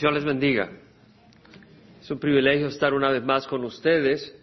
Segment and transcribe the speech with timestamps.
[0.00, 0.70] Dios les bendiga.
[2.02, 4.34] Es un privilegio estar una vez más con ustedes.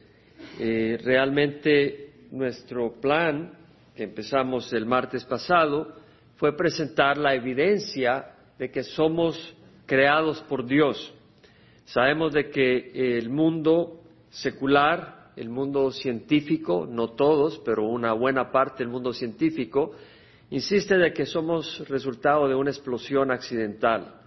[0.58, 3.52] Eh, realmente nuestro plan,
[3.94, 5.94] que empezamos el martes pasado,
[6.38, 8.28] fue presentar la evidencia
[8.58, 9.54] de que somos
[9.86, 11.14] creados por Dios.
[11.84, 18.84] Sabemos de que el mundo secular, el mundo científico, no todos, pero una buena parte
[18.84, 19.96] del mundo científico,
[20.50, 24.21] insiste de que somos resultado de una explosión accidental.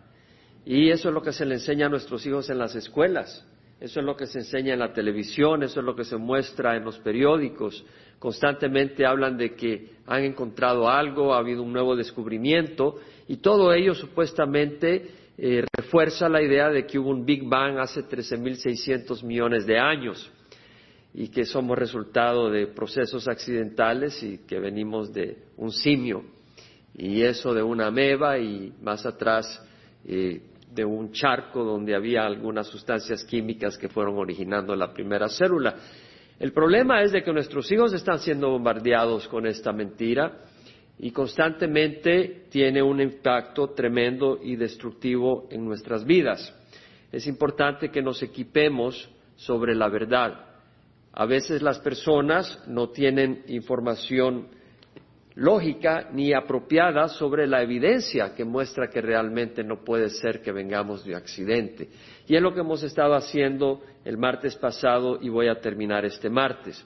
[0.66, 3.46] Y eso es lo que se le enseña a nuestros hijos en las escuelas,
[3.80, 6.76] eso es lo que se enseña en la televisión, eso es lo que se muestra
[6.76, 7.84] en los periódicos.
[8.18, 12.98] Constantemente hablan de que han encontrado algo, ha habido un nuevo descubrimiento
[13.28, 18.02] y todo ello supuestamente eh, refuerza la idea de que hubo un Big Bang hace
[18.02, 20.30] 13.600 millones de años
[21.12, 26.24] y que somos resultado de procesos accidentales y que venimos de un simio
[26.96, 29.60] y eso de una ameba y más atrás
[30.06, 30.40] eh,
[30.74, 35.76] de un charco donde había algunas sustancias químicas que fueron originando la primera célula.
[36.38, 40.32] El problema es de que nuestros hijos están siendo bombardeados con esta mentira
[40.98, 46.52] y constantemente tiene un impacto tremendo y destructivo en nuestras vidas.
[47.12, 50.56] Es importante que nos equipemos sobre la verdad.
[51.12, 54.48] A veces las personas no tienen información
[55.36, 61.04] lógica ni apropiada sobre la evidencia que muestra que realmente no puede ser que vengamos
[61.04, 61.88] de accidente.
[62.26, 66.30] Y es lo que hemos estado haciendo el martes pasado y voy a terminar este
[66.30, 66.84] martes.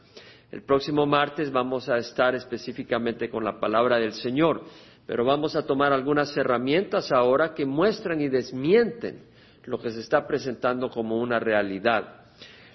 [0.51, 4.63] El próximo martes vamos a estar específicamente con la palabra del Señor,
[5.07, 9.27] pero vamos a tomar algunas herramientas ahora que muestran y desmienten
[9.65, 12.23] lo que se está presentando como una realidad.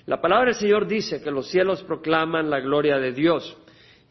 [0.06, 3.58] La palabra del Señor dice que los cielos proclaman la gloria de Dios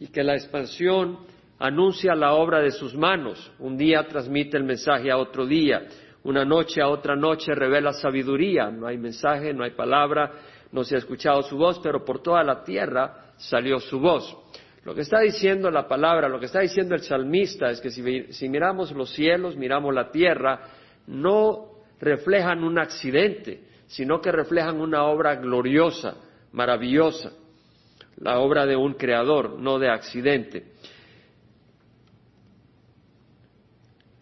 [0.01, 1.19] y que la expansión
[1.63, 3.53] anuncia la obra de sus manos.
[3.61, 5.87] Un día transmite el mensaje a otro día.
[6.25, 8.69] Una noche a otra noche revela sabiduría.
[8.69, 10.33] No hay mensaje, no hay palabra,
[10.73, 14.37] no se ha escuchado su voz, pero por toda la tierra salió su voz.
[14.85, 18.33] Lo que está diciendo la palabra, lo que está diciendo el salmista es que si,
[18.33, 20.63] si miramos los cielos, miramos la tierra,
[21.07, 21.69] no
[22.01, 26.17] reflejan un accidente, sino que reflejan una obra gloriosa,
[26.51, 27.31] maravillosa,
[28.17, 30.73] la obra de un creador, no de accidente.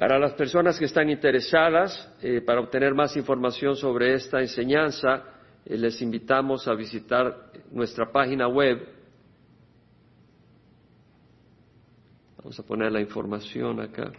[0.01, 5.25] Para las personas que están interesadas, eh, para obtener más información sobre esta enseñanza,
[5.67, 8.83] eh, les invitamos a visitar nuestra página web.
[12.39, 14.11] Vamos a poner la información acá,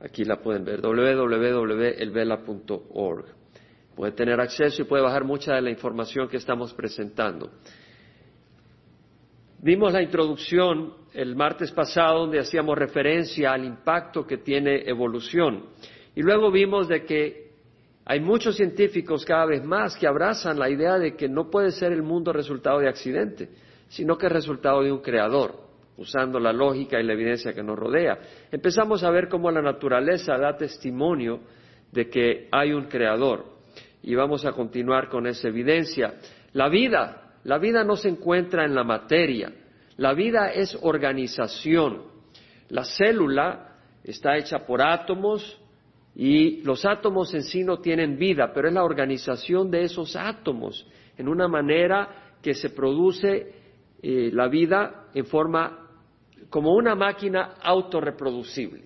[0.00, 3.24] Aquí la pueden ver, www.elvela.org.
[3.96, 7.50] Puede tener acceso y puede bajar mucha de la información que estamos presentando.
[9.60, 15.64] Vimos la introducción el martes pasado donde hacíamos referencia al impacto que tiene evolución.
[16.14, 17.48] Y luego vimos de que
[18.04, 21.90] hay muchos científicos cada vez más que abrazan la idea de que no puede ser
[21.90, 23.48] el mundo resultado de accidente,
[23.88, 25.67] sino que es resultado de un creador
[25.98, 28.18] usando la lógica y la evidencia que nos rodea.
[28.50, 31.40] Empezamos a ver cómo la naturaleza da testimonio
[31.92, 33.44] de que hay un creador
[34.02, 36.14] y vamos a continuar con esa evidencia.
[36.52, 39.52] La vida, la vida no se encuentra en la materia,
[39.96, 42.02] la vida es organización.
[42.68, 45.60] La célula está hecha por átomos
[46.14, 50.86] y los átomos en sí no tienen vida, pero es la organización de esos átomos
[51.16, 53.52] en una manera que se produce
[54.00, 55.87] eh, la vida en forma
[56.50, 58.84] como una máquina autorreproducible.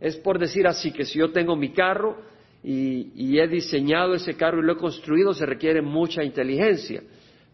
[0.00, 2.16] Es por decir así que si yo tengo mi carro
[2.62, 7.02] y, he diseñado ese carro y lo he construido, se requiere mucha inteligencia,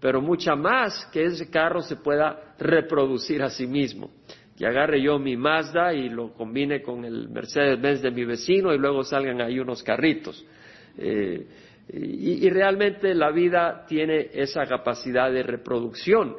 [0.01, 4.11] pero mucha más que ese carro se pueda reproducir a sí mismo.
[4.57, 8.79] Que agarre yo mi Mazda y lo combine con el Mercedes-Benz de mi vecino y
[8.79, 10.45] luego salgan ahí unos carritos.
[10.97, 11.47] Eh,
[11.91, 16.37] y realmente la vida tiene esa capacidad de reproducción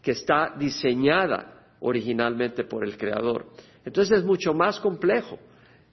[0.00, 3.46] que está diseñada originalmente por el Creador.
[3.84, 5.38] Entonces es mucho más complejo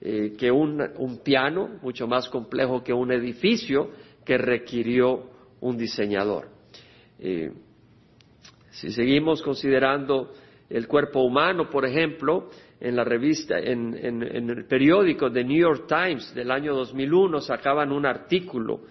[0.00, 3.90] eh, que un, piano, mucho más complejo que un edificio
[4.24, 6.48] que requirió un diseñador.
[7.18, 7.52] Eh,
[8.70, 10.32] si seguimos considerando
[10.68, 12.48] el cuerpo humano, por ejemplo,
[12.80, 17.92] en la revista, en, en el periódico The New York Times del año 2001 sacaban
[17.92, 18.82] un artículo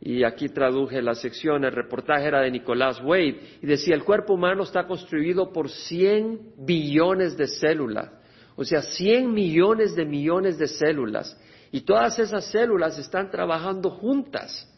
[0.00, 4.34] y aquí traduje la sección, el reportaje era de Nicolás Wade, y decía, el cuerpo
[4.34, 8.10] humano está construido por 100 billones de células,
[8.56, 11.38] o sea, 100 millones de millones de células,
[11.72, 14.68] Y todas esas células están trabajando juntas.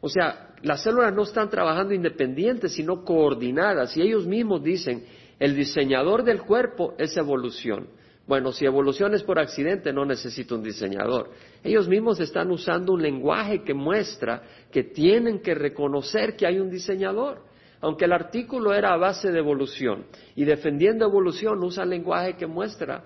[0.00, 3.96] O sea, las células no están trabajando independientes, sino coordinadas.
[3.96, 5.04] Y ellos mismos dicen,
[5.40, 7.88] el diseñador del cuerpo es evolución.
[8.28, 11.30] Bueno, si evolución es por accidente, no necesito un diseñador.
[11.64, 16.68] Ellos mismos están usando un lenguaje que muestra que tienen que reconocer que hay un
[16.68, 17.42] diseñador.
[17.80, 20.04] Aunque el artículo era a base de evolución
[20.36, 23.02] y defendiendo evolución usa lenguaje que muestra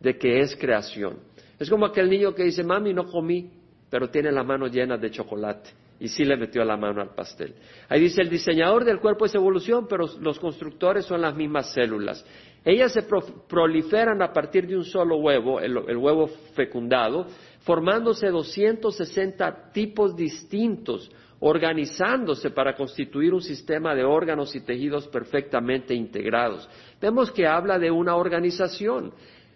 [0.00, 1.18] de que es creación.
[1.58, 3.50] Es como aquel niño que dice, mami, no comí,
[3.88, 5.70] pero tiene las manos llenas de chocolate
[6.00, 7.54] y sí le metió la mano al pastel.
[7.88, 12.24] Ahí dice, el diseñador del cuerpo es evolución, pero los constructores son las mismas células.
[12.64, 13.02] Ellas se
[13.48, 17.26] proliferan a partir de un solo huevo, el, huevo fecundado,
[17.60, 21.10] formándose 260 tipos distintos,
[21.40, 26.68] organizándose para constituir un sistema de órganos y tejidos perfectamente integrados.
[27.00, 29.12] Vemos que habla de una organización.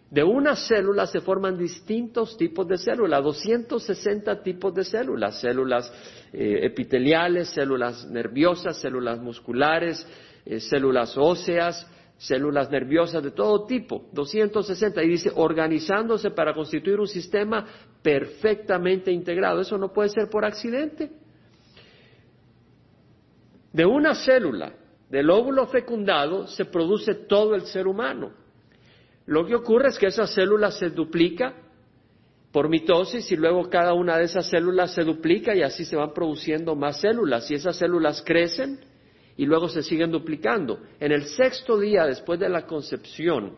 [0.08, 5.90] De una célula se forman distintos tipos de células, 260 tipos de células, células
[6.34, 10.06] eh, epiteliales, células nerviosas, células musculares,
[10.44, 11.86] eh, células óseas,
[12.22, 17.66] células nerviosas de todo tipo, 260, y dice organizándose para constituir un sistema
[18.00, 19.60] perfectamente integrado.
[19.60, 21.10] Eso no puede ser por accidente.
[23.72, 24.72] De una célula,
[25.10, 28.30] del óvulo fecundado, se produce todo el ser humano.
[29.26, 31.54] Lo que ocurre es que esa célula se duplica
[32.52, 36.12] por mitosis y luego cada una de esas células se duplica y así se van
[36.12, 38.91] produciendo más células y esas células crecen
[39.36, 40.80] y luego se siguen duplicando.
[41.00, 43.56] En el sexto día después de la concepción,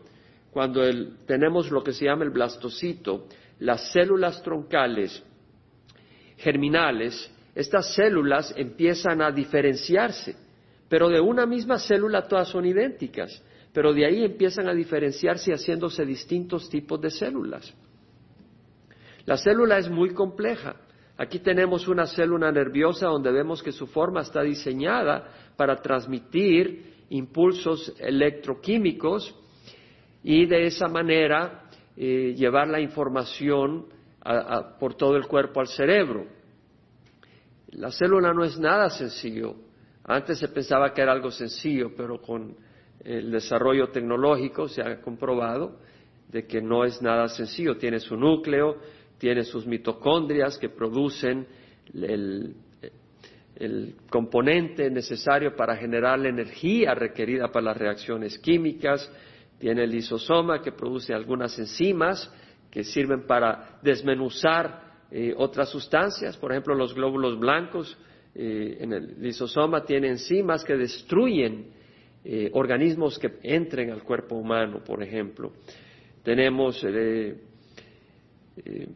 [0.51, 0.81] cuando
[1.25, 3.27] tenemos lo que se llama el blastocito,
[3.59, 5.23] las células troncales
[6.37, 10.35] germinales, estas células empiezan a diferenciarse,
[10.89, 13.41] pero de una misma célula todas son idénticas
[13.75, 17.73] pero de ahí empiezan a diferenciarse haciéndose distintos tipos de células.
[19.25, 20.77] La célula es muy compleja.
[21.17, 27.93] Aquí tenemos una célula nerviosa donde vemos que su forma está diseñada para transmitir impulsos
[27.99, 29.33] electroquímicos
[30.23, 33.85] y de esa manera eh, llevar la información
[34.79, 36.25] por todo el cuerpo al cerebro.
[37.73, 39.55] La célula no es nada sencillo.
[40.03, 42.55] Antes se pensaba que era algo sencillo, pero con
[43.03, 45.77] el desarrollo tecnológico se ha comprobado
[46.27, 47.77] de que no es nada sencillo.
[47.77, 48.77] Tiene su núcleo,
[49.17, 51.47] tiene sus mitocondrias que producen
[51.93, 52.55] el,
[54.09, 59.09] componente necesario para generar la energía requerida para las reacciones químicas,
[59.57, 62.29] tiene el lisosoma que produce algunas enzimas
[62.69, 67.97] que sirven para desmenuzar eh, otras sustancias, por ejemplo los glóbulos blancos
[68.33, 71.71] eh, en el lisosoma tienen enzimas que destruyen
[72.25, 75.53] eh, organismos que entren al cuerpo humano, por ejemplo.
[76.23, 76.83] Tenemos
[78.57, 78.87] eh,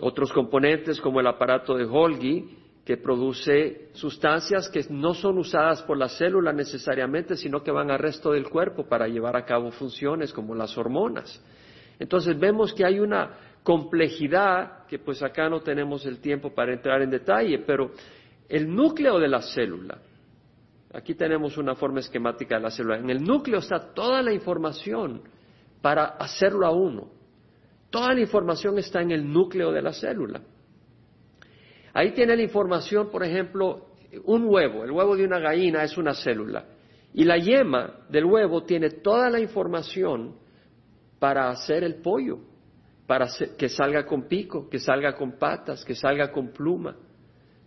[0.00, 5.98] otros componentes como el aparato de Golgi, que produce sustancias que no son usadas por
[5.98, 10.32] la célula necesariamente, sino que van al resto del cuerpo para llevar a cabo funciones
[10.32, 11.44] como las hormonas.
[11.98, 17.02] Entonces vemos que hay una complejidad que pues acá no tenemos el tiempo para entrar
[17.02, 17.90] en detalle, pero
[18.48, 19.98] el núcleo de la célula
[20.92, 22.98] Aquí tenemos una forma esquemática de la célula.
[22.98, 25.22] En el núcleo está toda la información
[25.82, 27.10] para hacerlo a uno.
[27.90, 30.42] Toda la información está en el núcleo de la célula.
[31.94, 33.86] Ahí tiene la información, por ejemplo,
[34.24, 34.84] un huevo.
[34.84, 36.66] El huevo de una gallina es una célula.
[37.14, 40.36] Y la yema del huevo tiene toda la información
[41.18, 42.38] para hacer el pollo,
[43.06, 43.26] para
[43.56, 46.96] que salga con pico, que salga con patas, que salga con pluma,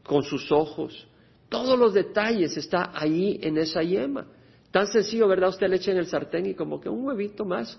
[0.03, 1.07] con sus ojos,
[1.51, 4.25] todos los detalles está ahí en esa yema.
[4.71, 5.49] Tan sencillo, ¿verdad?
[5.49, 7.77] Usted le echa en el sartén y como que un huevito más.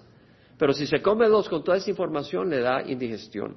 [0.58, 3.56] Pero si se come dos con toda esa información le da indigestión.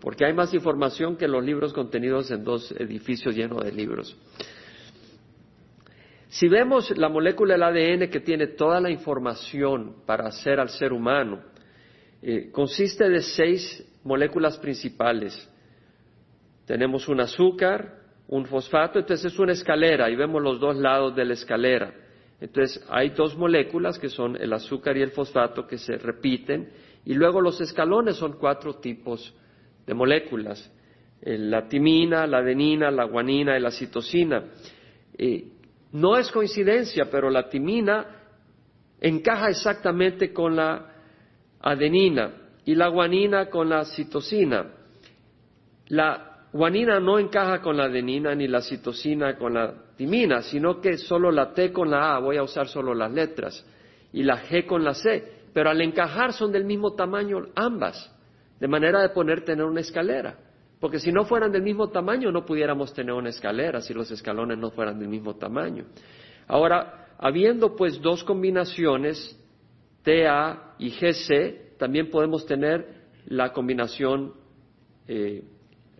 [0.00, 4.16] Porque hay más información que los libros contenidos en dos edificios llenos de libros.
[6.28, 10.92] Si vemos la molécula del ADN que tiene toda la información para hacer al ser
[10.92, 11.42] humano,
[12.20, 15.48] eh, consiste de seis moléculas principales.
[16.66, 21.24] Tenemos un azúcar, un fosfato, entonces es una escalera y vemos los dos lados de
[21.24, 21.94] la escalera.
[22.40, 26.70] Entonces hay dos moléculas que son el azúcar y el fosfato que se repiten
[27.04, 29.34] y luego los escalones son cuatro tipos
[29.86, 30.70] de moléculas,
[31.22, 34.44] la timina, la adenina, la guanina y la citosina.
[35.92, 38.06] no es coincidencia, pero la timina
[39.00, 40.94] encaja exactamente con la
[41.60, 42.32] adenina
[42.64, 44.66] y la guanina con la citosina.
[45.88, 50.96] La guanina no encaja con la adenina ni la citosina con la timina, sino que
[50.96, 53.66] solo la T con la A, voy a usar solo las letras,
[54.12, 58.10] y la G con la C, pero al encajar son del mismo tamaño ambas,
[58.60, 60.38] de manera de poner tener una escalera.
[60.80, 64.56] Porque si no fueran del mismo tamaño, no pudiéramos tener una escalera si los escalones
[64.56, 65.86] no fueran del mismo tamaño.
[66.46, 69.36] Ahora, habiendo pues dos combinaciones,
[70.04, 72.86] TA y GC, también podemos tener
[73.26, 74.32] la combinación
[75.08, 75.42] eh,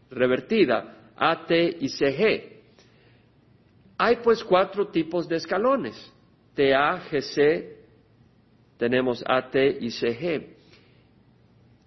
[0.09, 1.51] revertida, AT
[1.81, 2.58] y CG.
[3.99, 6.13] Hay pues cuatro tipos de escalones,
[6.55, 7.77] TA, GC,
[8.79, 10.57] tenemos AT y CG.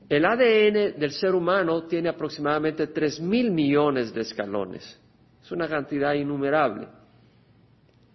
[0.10, 5.00] El ADN del ser humano tiene aproximadamente tres mil millones de escalones.
[5.42, 6.90] Es una cantidad innumerable.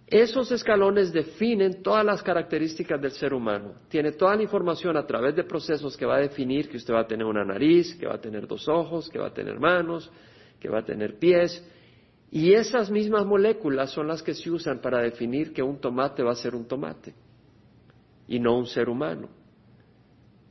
[0.06, 3.72] Esos escalones definen todas las características del ser humano.
[3.88, 7.00] Tiene toda la información a través de procesos que va a definir que usted va
[7.00, 10.12] a tener una nariz, que va a tener dos ojos, que va a tener manos,
[10.60, 11.66] que va a tener pies.
[12.36, 16.32] Y esas mismas moléculas son las que se usan para definir que un tomate va
[16.32, 17.14] a ser un tomate
[18.28, 19.30] y no un ser humano.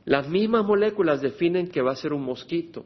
[0.04, 2.84] Las mismas moléculas definen que va a ser un mosquito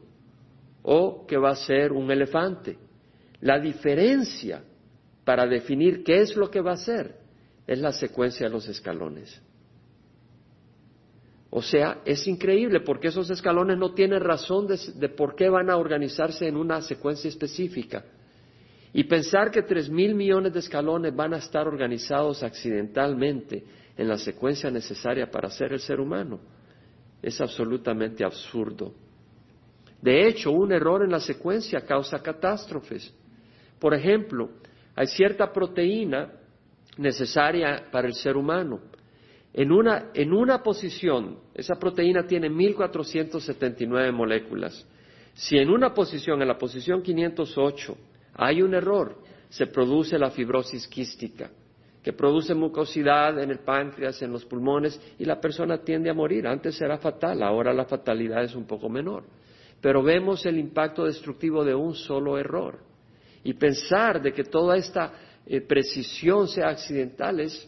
[0.83, 2.77] o que va a ser un elefante.
[3.39, 4.61] La diferencia
[5.25, 7.15] para definir qué es lo que va a ser
[7.65, 9.41] es la secuencia de los escalones.
[11.49, 15.77] O sea, es increíble porque esos escalones no tienen razón de, por qué van a
[15.77, 18.05] organizarse en una secuencia específica.
[18.93, 23.63] Y pensar que tres mil millones de escalones van a estar organizados accidentalmente
[23.97, 26.39] en la secuencia necesaria para ser el ser humano
[27.21, 28.93] es absolutamente absurdo.
[30.01, 33.13] De hecho, un error en la secuencia causa catástrofes.
[33.79, 34.49] Por ejemplo,
[34.95, 36.31] hay cierta proteína
[36.97, 38.79] necesaria para el ser humano.
[39.53, 44.87] En una, en una posición, esa proteína tiene 1479 moléculas.
[45.33, 47.97] Si en una posición, en la posición 508,
[48.33, 49.17] hay un error,
[49.49, 51.49] se produce la fibrosis quística
[52.03, 56.47] que produce mucosidad en el páncreas, en los pulmones, y la persona tiende a morir.
[56.47, 59.23] Antes era fatal, ahora la fatalidad es un poco menor.
[59.79, 62.79] Pero vemos el impacto destructivo de un solo error.
[63.43, 65.13] Y pensar de que toda esta
[65.45, 67.67] eh, precisión sea accidental es,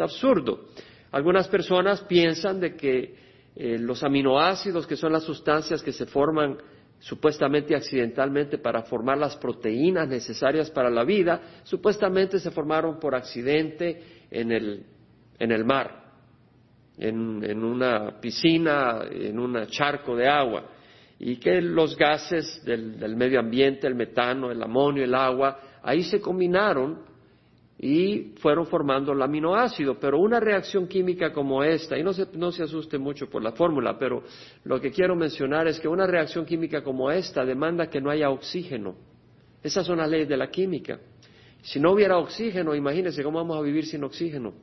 [0.00, 0.68] absurdo.
[1.12, 3.14] Algunas personas piensan de que
[3.54, 6.56] eh, los aminoácidos, que son las sustancias que se forman
[7.04, 14.24] supuestamente accidentalmente para formar las proteínas necesarias para la vida, supuestamente se formaron por accidente
[14.30, 14.86] en el,
[15.38, 16.02] en el mar,
[16.96, 20.64] en, en, una piscina, en un charco de agua,
[21.18, 26.04] y que los gases del, del medio ambiente, el metano, el amonio, el agua, ahí
[26.04, 27.00] se combinaron
[27.86, 29.98] y fueron formando el aminoácido.
[30.00, 33.52] Pero una reacción química como esta, y no se, no se asuste mucho por la
[33.52, 34.22] fórmula, pero
[34.64, 38.30] lo que quiero mencionar es que una reacción química como esta demanda que no haya
[38.30, 38.96] oxígeno.
[39.62, 40.98] Esas son las leyes de la química.
[41.60, 44.54] Si no hubiera oxígeno, imagínense cómo vamos a vivir sin oxígeno.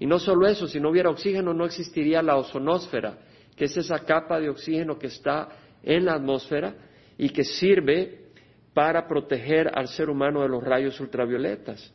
[0.00, 3.16] Y no solo eso, si no hubiera oxígeno no existiría la ozonósfera,
[3.54, 5.50] que es esa capa de oxígeno que está
[5.84, 6.74] en la atmósfera
[7.16, 8.32] y que sirve
[8.74, 11.94] para proteger al ser humano de los rayos ultravioletas.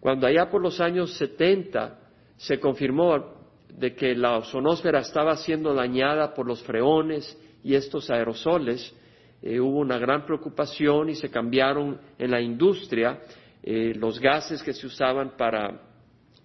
[0.00, 1.98] Cuando allá por los años 70
[2.36, 3.38] se confirmó
[3.68, 8.94] de que la ozonósfera estaba siendo dañada por los freones y estos aerosoles,
[9.42, 13.20] eh, hubo una gran preocupación y se cambiaron en la industria
[13.62, 15.80] eh, los gases que se usaban para,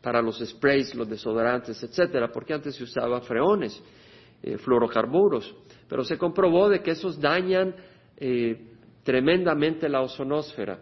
[0.02, 3.82] para, los sprays, los desodorantes, etcétera, porque antes se usaban freones,
[4.42, 5.56] eh, fluorocarburos,
[5.88, 7.76] pero se comprobó de que esos dañan
[9.04, 10.80] tremendamente la ozonósfera.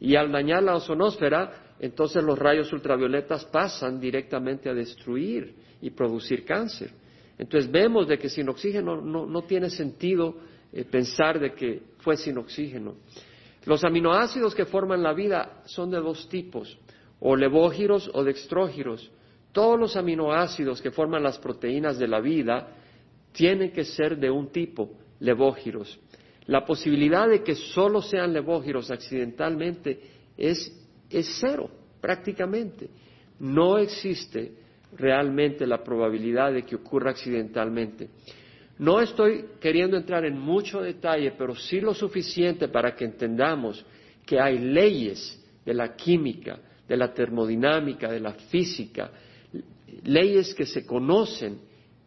[0.00, 6.44] Y al dañar la ozonósfera, entonces los rayos ultravioletas pasan directamente a destruir y producir
[6.44, 6.92] cáncer.
[7.36, 10.36] Entonces vemos de que sin oxígeno no, tiene sentido
[10.72, 12.94] eh, pensar de que fue sin oxígeno.
[13.64, 16.78] Los aminoácidos que forman la vida son de dos tipos,
[17.18, 19.10] o levógiros o dextrógiros.
[19.50, 22.76] Todos los aminoácidos que forman las proteínas de la vida
[23.32, 25.98] tienen que ser de un tipo, levógiros.
[26.46, 30.00] La posibilidad de que solo sean levógiros accidentalmente
[30.36, 30.78] es
[31.12, 32.88] es cero, prácticamente.
[33.38, 34.52] No existe
[34.96, 38.08] realmente la probabilidad de que ocurra accidentalmente.
[38.78, 43.84] No estoy queriendo entrar en mucho detalle, pero sí lo suficiente para que entendamos
[44.26, 49.10] que hay leyes de la química, de la termodinámica, de la física,
[50.04, 51.60] leyes que se conocen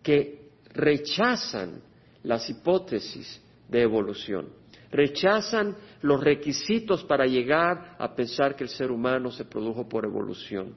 [0.04, 1.82] que rechazan
[2.24, 4.65] las hipótesis de evolución
[4.96, 10.76] rechazan los requisitos para llegar a pensar que el ser humano se produjo por evolución.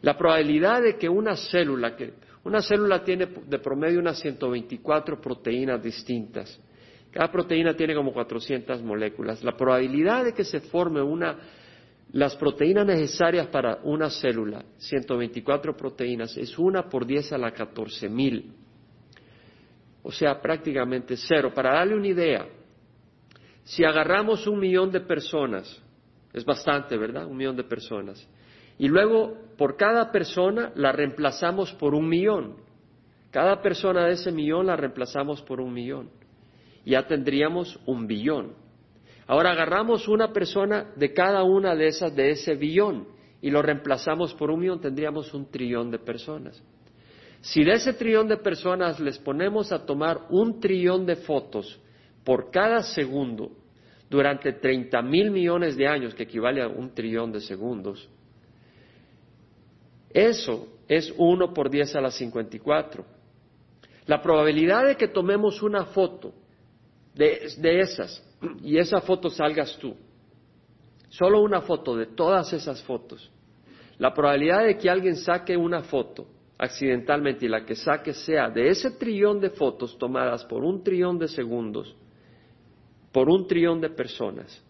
[0.00, 5.82] La probabilidad de que una célula, que una célula tiene de promedio unas 124 proteínas
[5.82, 6.60] distintas,
[7.10, 11.36] cada proteína tiene como 400 moléculas, la probabilidad de que se forme una,
[12.12, 18.08] las proteínas necesarias para una célula, 124 proteínas, es una por 10 a la 14
[18.08, 18.54] mil.
[20.02, 21.52] O sea, prácticamente cero.
[21.54, 22.46] Para darle una idea,
[23.64, 25.82] Si agarramos un millón de personas,
[26.32, 27.26] es bastante, ¿verdad?
[27.26, 28.28] Un millón de personas.
[28.78, 32.56] Y luego, por cada persona, la reemplazamos por un millón.
[33.30, 36.10] Cada persona de ese millón la reemplazamos por un millón.
[36.84, 38.54] Ya tendríamos un billón.
[39.26, 43.06] Ahora agarramos una persona de cada una de esas de ese billón
[43.40, 46.62] y lo reemplazamos por un millón, tendríamos un trillón de personas.
[47.40, 51.80] Si de ese trillón de personas les ponemos a tomar un trillón de fotos
[52.24, 53.50] por cada segundo
[54.08, 58.08] durante 30 mil millones de años, que equivale a un trillón de segundos,
[60.10, 63.04] eso es 1 por 10 a la 54.
[64.06, 66.34] La probabilidad de que tomemos una foto
[67.14, 68.22] de, de esas
[68.62, 69.96] y esa foto salgas tú,
[71.08, 73.30] solo una foto de todas esas fotos,
[73.98, 76.26] la probabilidad de que alguien saque una foto
[76.58, 81.18] accidentalmente y la que saque sea de ese trillón de fotos tomadas por un trillón
[81.18, 81.96] de segundos,
[83.12, 84.64] por un trillón de personas,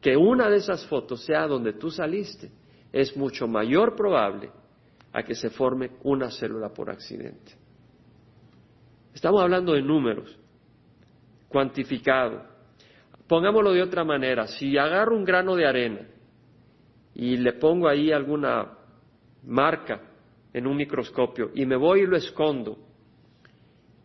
[0.00, 2.50] que una de esas fotos sea donde tú saliste,
[2.92, 4.50] es mucho mayor probable
[5.12, 7.52] a que se forme una célula por accidente.
[9.12, 10.38] Estamos hablando de números,
[11.48, 12.44] cuantificado.
[13.26, 16.06] Pongámoslo de otra manera, si agarro un grano de arena
[17.14, 18.78] y le pongo ahí alguna
[19.44, 20.00] marca
[20.52, 22.78] en un microscopio y me voy y lo escondo,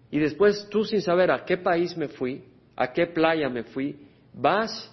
[0.10, 2.43] y después tú sin saber a qué país me fui,
[2.75, 3.96] a qué playa me fui,
[4.34, 4.92] vas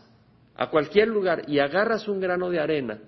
[0.54, 3.00] a cualquier lugar y agarras un grano de arena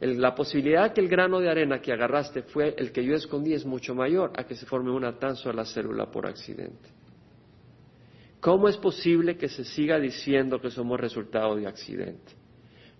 [0.00, 3.66] la posibilidad que el grano de arena que agarraste fue el que yo escondí es
[3.66, 6.88] mucho mayor a que se forme una tan sola célula por accidente.
[8.40, 12.32] ¿Cómo es posible que se siga diciendo que somos resultado de accidente?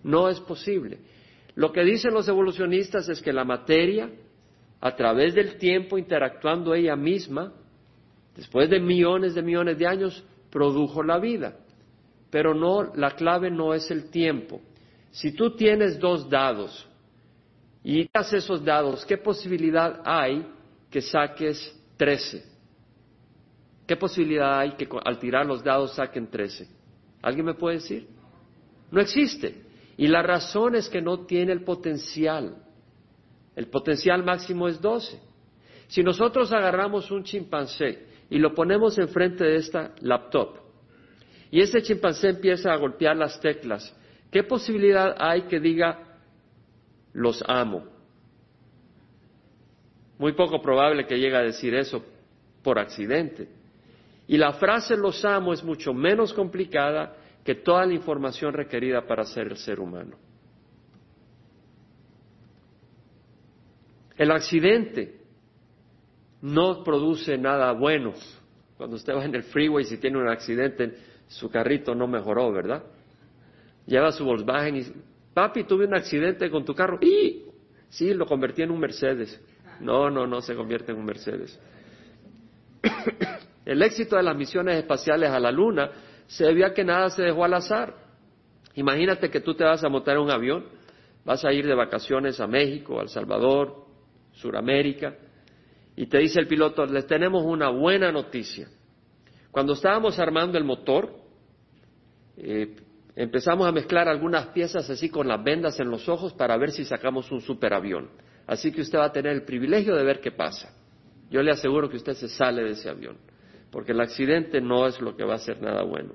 [0.03, 0.99] No es posible.
[1.55, 4.11] Lo que dicen los evolucionistas es que la materia,
[4.79, 7.51] a través del tiempo, interactuando ella misma,
[8.35, 11.55] después de millones de millones de años, produjo la vida.
[12.29, 14.61] Pero no, la clave no es el tiempo.
[15.11, 16.87] Si tú tienes dos dados,
[17.83, 20.45] y das esos dados, ¿qué posibilidad hay
[20.89, 22.45] que saques 13?
[23.87, 26.67] ¿Qué posibilidad hay que al tirar los dados saquen 13?
[27.21, 28.07] ¿Alguien me puede decir?
[28.91, 29.63] No existe.
[29.97, 32.55] Y la razón es que no tiene el potencial.
[33.55, 35.19] El potencial máximo es 12.
[35.87, 40.57] Si nosotros agarramos un chimpancé y lo ponemos enfrente de esta laptop
[41.51, 43.95] y ese chimpancé empieza a golpear las teclas,
[44.31, 46.11] ¿qué posibilidad hay que diga
[47.13, 47.85] los amo.
[50.17, 52.03] Muy poco probable que llegue a decir eso
[52.63, 53.49] por accidente.
[54.27, 59.25] Y la frase los amo es mucho menos complicada que toda la información requerida para
[59.25, 60.15] ser el ser humano.
[64.15, 65.20] El accidente
[66.41, 68.13] no produce nada bueno.
[68.77, 72.83] Cuando usted va en el freeway, si tiene un accidente, su carrito no mejoró, ¿verdad?
[73.85, 74.85] Lleva su Volkswagen y
[75.33, 76.97] Papi, tuve un accidente con tu carro.
[77.01, 77.43] Y
[77.89, 79.39] sí, lo convertí en un Mercedes.
[79.79, 81.59] No, no, no se convierte en un Mercedes.
[83.65, 85.91] El éxito de las misiones espaciales a la Luna
[86.27, 87.95] se debía a que nada se dejó al azar.
[88.75, 90.65] Imagínate que tú te vas a montar en un avión,
[91.23, 93.85] vas a ir de vacaciones a México, a El Salvador,
[94.33, 95.15] Suramérica,
[96.01, 98.67] y te dice el piloto, les tenemos una buena noticia.
[99.51, 101.13] Cuando estábamos armando el motor,
[102.37, 102.75] eh,
[103.15, 106.85] empezamos a mezclar algunas piezas así con las vendas en los ojos para ver si
[106.85, 108.09] sacamos un superavión.
[108.47, 110.73] Así que usted va a tener el privilegio de ver qué pasa.
[111.29, 113.17] Yo le aseguro que usted se sale de ese avión,
[113.69, 116.13] porque el accidente no es lo que va a ser nada bueno.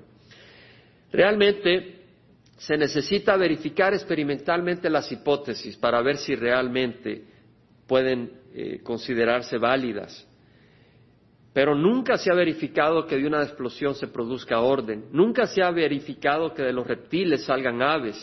[1.13, 2.01] Realmente
[2.57, 7.23] se necesita verificar experimentalmente las hipótesis para ver si realmente
[7.87, 10.27] pueden eh, considerarse válidas.
[11.53, 15.69] Pero nunca se ha verificado que de una explosión se produzca orden, nunca se ha
[15.69, 18.17] verificado que de los reptiles salgan aves,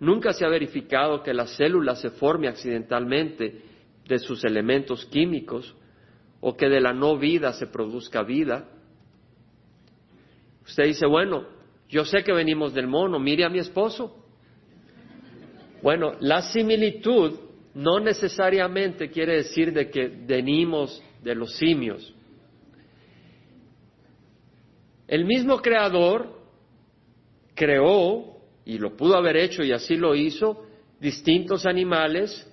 [0.00, 3.62] nunca se ha verificado que la célula se forme accidentalmente
[4.08, 5.76] de sus elementos químicos
[6.40, 8.68] o que de la no vida se produzca vida.
[10.66, 11.46] Usted dice, bueno,
[11.88, 14.24] yo sé que venimos del mono, mire a mi esposo.
[15.82, 17.47] Bueno, la similitud
[17.78, 22.12] no necesariamente quiere decir de que venimos de los simios.
[25.06, 26.40] El mismo creador
[27.54, 30.66] creó, y lo pudo haber hecho y así lo hizo,
[30.98, 32.52] distintos animales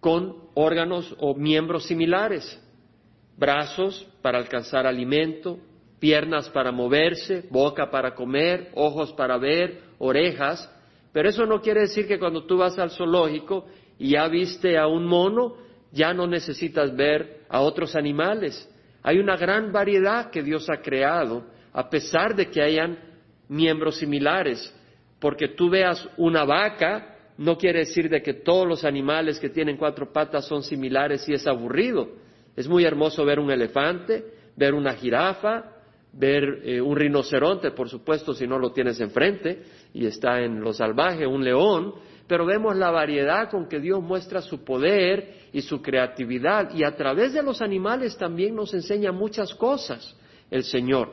[0.00, 2.60] con órganos o miembros similares.
[3.36, 5.60] Brazos para alcanzar alimento,
[6.00, 10.68] piernas para moverse, boca para comer, ojos para ver, orejas.
[11.12, 13.66] Pero eso no quiere decir que cuando tú vas al zoológico
[13.98, 15.56] y ya viste a un mono,
[15.92, 18.68] ya no necesitas ver a otros animales.
[19.02, 22.98] Hay una gran variedad que Dios ha creado a pesar de que hayan
[23.48, 24.74] miembros similares.
[25.20, 29.76] Porque tú veas una vaca, no quiere decir de que todos los animales que tienen
[29.76, 32.08] cuatro patas son similares y es aburrido.
[32.56, 34.24] Es muy hermoso ver un elefante,
[34.56, 35.64] ver una jirafa,
[36.12, 40.72] ver eh, un rinoceronte, por supuesto, si no lo tienes enfrente y está en lo
[40.72, 41.94] salvaje, un león,
[42.26, 46.96] pero vemos la variedad con que Dios muestra su poder y su creatividad y a
[46.96, 50.16] través de los animales también nos enseña muchas cosas
[50.50, 51.12] el Señor.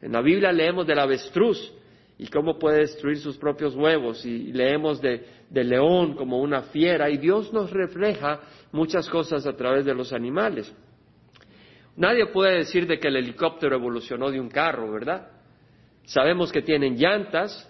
[0.00, 1.72] En la Biblia leemos del avestruz
[2.18, 7.10] y cómo puede destruir sus propios huevos y leemos de, del león como una fiera
[7.10, 8.40] y Dios nos refleja
[8.72, 10.72] muchas cosas a través de los animales.
[11.96, 15.28] Nadie puede decir de que el helicóptero evolucionó de un carro, ¿verdad?
[16.04, 17.68] Sabemos que tienen llantas,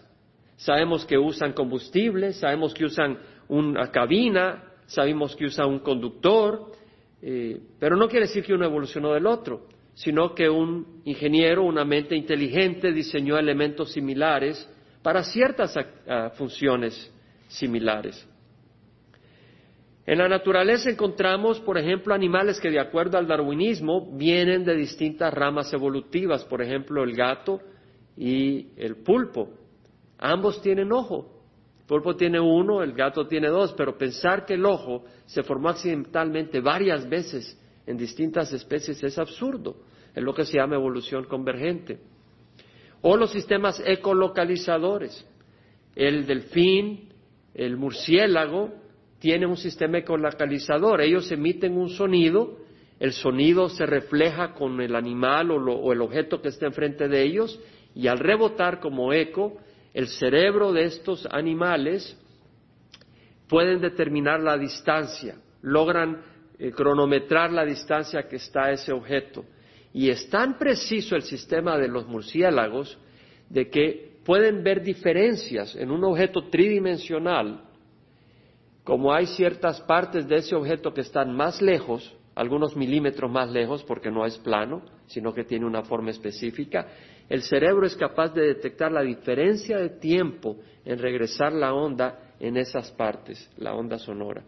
[0.57, 6.73] sabemos que usan combustible, sabemos que usan una cabina, sabemos que usan un conductor,
[7.23, 11.85] eh, pero no quiere decir que uno evolucionó del otro, sino que un ingeniero, una
[11.85, 14.69] mente inteligente diseñó elementos similares
[15.03, 15.75] para ciertas
[16.37, 17.13] funciones
[17.49, 18.29] similares.
[20.07, 25.35] En la naturaleza encontramos, por ejemplo, animales que de acuerdo al darwinismo vienen de distintas
[25.35, 27.61] ramas evolutivas, por ejemplo, el gato
[28.17, 29.51] y el pulpo.
[30.19, 31.33] Ambos tienen ojo.
[31.81, 35.69] El pulpo tiene uno, el gato tiene dos, pero pensar que el ojo se formó
[35.69, 39.77] accidentalmente varias veces en distintas especies es absurdo.
[40.15, 42.01] Es lo que se llama evolución convergente.
[43.03, 45.25] O los sistemas ecolocalizadores.
[45.95, 47.09] El delfín,
[47.55, 48.73] el murciélago,
[49.19, 51.01] tiene un sistema ecolocalizador.
[51.01, 52.59] Ellos emiten un sonido,
[52.99, 57.61] el sonido se refleja con el animal o, el objeto que está enfrente de ellos
[57.95, 59.59] y al rebotar como eco,
[59.97, 62.15] el cerebro de estos animales
[63.49, 66.21] pueden determinar la distancia, logran
[66.59, 69.47] eh, cronometrar la distancia que está ese objeto.
[69.95, 72.99] Y es tan preciso el sistema de los murciélagos
[73.49, 77.63] de que pueden ver diferencias en un objeto tridimensional
[78.85, 83.83] como hay ciertas partes de ese objeto que están más lejos, algunos milímetros más lejos
[83.83, 86.87] porque no es plano, sino que tiene una forma específica,
[87.29, 92.57] el cerebro es capaz de detectar la diferencia de tiempo en regresar la onda en
[92.57, 94.45] esas partes, la onda sonora.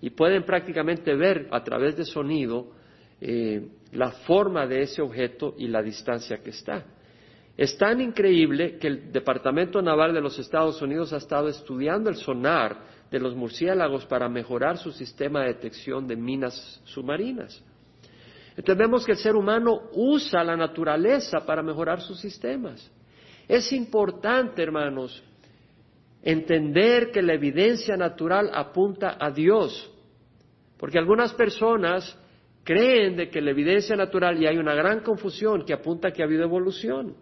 [0.00, 2.72] Y pueden prácticamente ver a través de sonido
[3.20, 6.84] eh, la forma de ese objeto y la distancia que está.
[7.56, 12.16] Es tan increíble que el Departamento Naval de los Estados Unidos ha estado estudiando el
[12.16, 12.78] sonar
[13.10, 17.62] de los murciélagos para mejorar su sistema de detección de minas submarinas.
[18.56, 22.90] Entendemos que el ser humano usa la naturaleza para mejorar sus sistemas.
[23.48, 25.22] Es importante, hermanos,
[26.22, 29.90] entender que la evidencia natural apunta a Dios,
[30.78, 32.18] porque algunas personas
[32.64, 36.26] creen de que la evidencia natural, y hay una gran confusión que apunta que ha
[36.26, 37.16] habido evolución,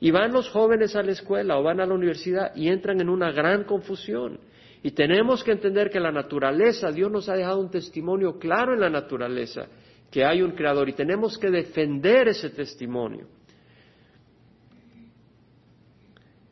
[0.00, 3.08] y van los jóvenes a la escuela o van a la universidad y entran en
[3.08, 4.38] una gran confusión.
[4.82, 8.80] Y tenemos que entender que la naturaleza, Dios nos ha dejado un testimonio claro en
[8.80, 9.66] la naturaleza,
[10.14, 13.26] que hay un creador y tenemos que defender ese testimonio.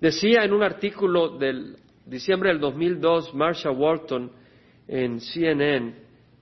[0.00, 4.32] Decía en un artículo del diciembre del 2002 Marsha Walton
[4.88, 5.94] en CNN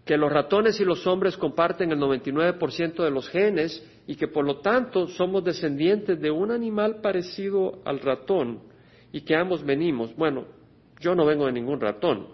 [0.03, 4.47] que los ratones y los hombres comparten el 99% de los genes y que por
[4.47, 8.61] lo tanto somos descendientes de un animal parecido al ratón
[9.13, 10.17] y que ambos venimos.
[10.17, 10.47] Bueno,
[10.99, 12.29] yo no vengo de ningún ratón.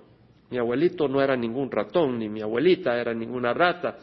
[0.49, 3.97] Mi abuelito no era ningún ratón, ni mi abuelita era ninguna rata,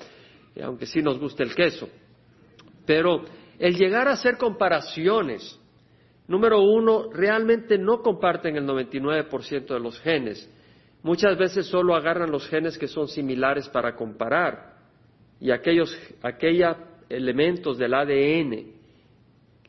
[0.61, 1.89] aunque sí nos gusta el queso.
[2.85, 3.23] Pero
[3.59, 5.59] el llegar a hacer comparaciones,
[6.27, 10.49] número uno, realmente no comparten el 99% de los genes.
[11.01, 14.73] Muchas veces solo agarran los genes que son similares para comparar.
[15.39, 16.77] Y aquellos, aquellos
[17.09, 18.73] elementos del ADN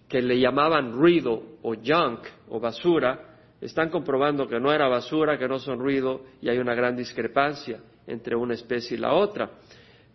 [0.09, 5.49] que le llamaban ruido o junk o basura, están comprobando que no era basura, que
[5.49, 9.51] no son ruido y hay una gran discrepancia entre una especie y la otra.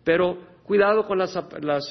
[0.04, 0.38] Pero
[0.70, 1.34] cuidado con las,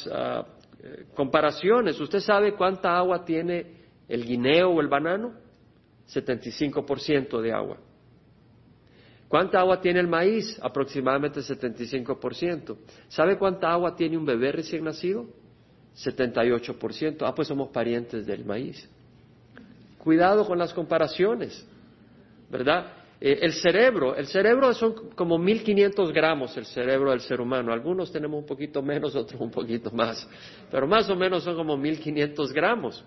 [0.09, 0.45] ah,
[0.81, 1.99] eh, comparaciones.
[1.99, 3.73] ¿Usted sabe cuánta agua tiene
[4.07, 5.33] el guineo o el banano?
[6.07, 7.75] 75% de agua.
[9.27, 10.57] ¿Cuánta agua tiene el maíz?
[10.61, 12.77] Aproximadamente 75%.
[13.09, 15.25] ¿Sabe cuánta agua tiene un bebé recién nacido?
[15.97, 17.17] 78%.
[17.23, 18.89] Ah, pues somos parientes del maíz.
[19.97, 21.67] Cuidado con las comparaciones,
[22.49, 22.93] ¿verdad?
[23.21, 27.73] Eh, el cerebro, el cerebro son como 1500 gramos el cerebro del ser humano.
[27.73, 30.27] Algunos tenemos un poquito menos, otros un poquito más,
[30.71, 33.03] pero más o menos son como 1500 gramos.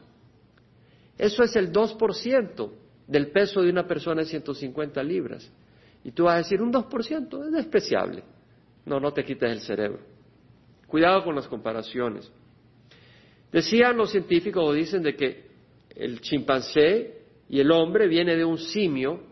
[1.16, 2.70] Eso es el 2%
[3.06, 5.50] del peso de una persona de 150 libras.
[6.04, 8.24] Y tú vas a decir, un 2% es despreciable.
[8.84, 10.00] No, no te quites el cerebro.
[10.86, 12.30] Cuidado con las comparaciones.
[13.52, 15.46] Decían los científicos o dicen de que
[15.94, 19.31] el chimpancé y el hombre viene de un simio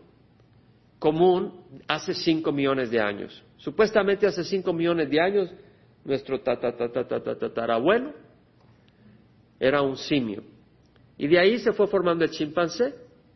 [1.01, 3.43] común hace cinco millones de años.
[3.57, 5.49] Supuestamente hace cinco millones de años
[6.05, 8.13] nuestro tatarabuelo
[9.59, 10.43] era un simio.
[11.17, 12.93] Y de ahí se fue formando el chimpancé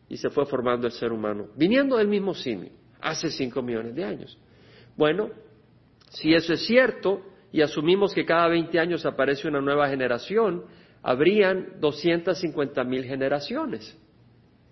[0.08, 4.04] y se fue formando el ser humano, viniendo del mismo simio, hace cinco millones de
[4.04, 4.38] años.
[4.96, 5.30] Bueno,
[6.10, 10.66] si eso es cierto y asumimos que cada 20 años aparece una nueva generación,
[11.02, 13.98] habrían 250 mil generaciones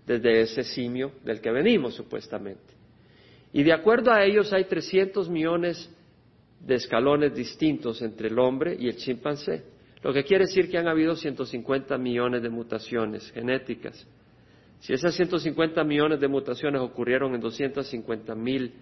[0.07, 2.74] desde ese simio del que venimos supuestamente.
[3.55, 5.89] Y de acuerdo a ellos hay 300 millones
[6.59, 9.63] de escalones distintos entre el hombre y el chimpancé,
[10.03, 14.05] lo que quiere decir que han habido 150 millones de mutaciones genéticas.
[14.81, 18.73] Si esas 150 millones de mutaciones ocurrieron en 250 mil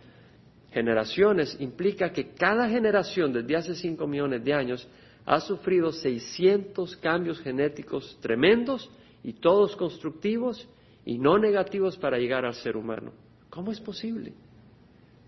[0.70, 4.88] generaciones, implica que cada generación desde hace 5 millones de años
[5.26, 8.90] ha sufrido 600 cambios genéticos tremendos
[9.22, 10.66] y todos constructivos
[11.04, 13.12] y no negativos para llegar al ser humano.
[13.50, 14.32] ¿Cómo es posible?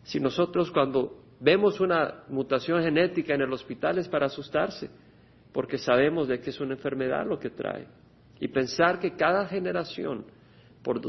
[0.05, 4.89] Si nosotros cuando vemos una mutación genética en el hospital es para asustarse,
[5.53, 7.87] porque sabemos de que es una enfermedad lo que trae.
[8.41, 10.25] Y pensar que cada generación
[10.83, 11.01] por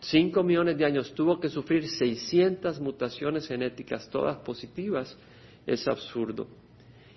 [0.00, 5.16] cinco millones de años tuvo que sufrir 600 mutaciones genéticas, todas positivas,
[5.66, 6.46] es absurdo.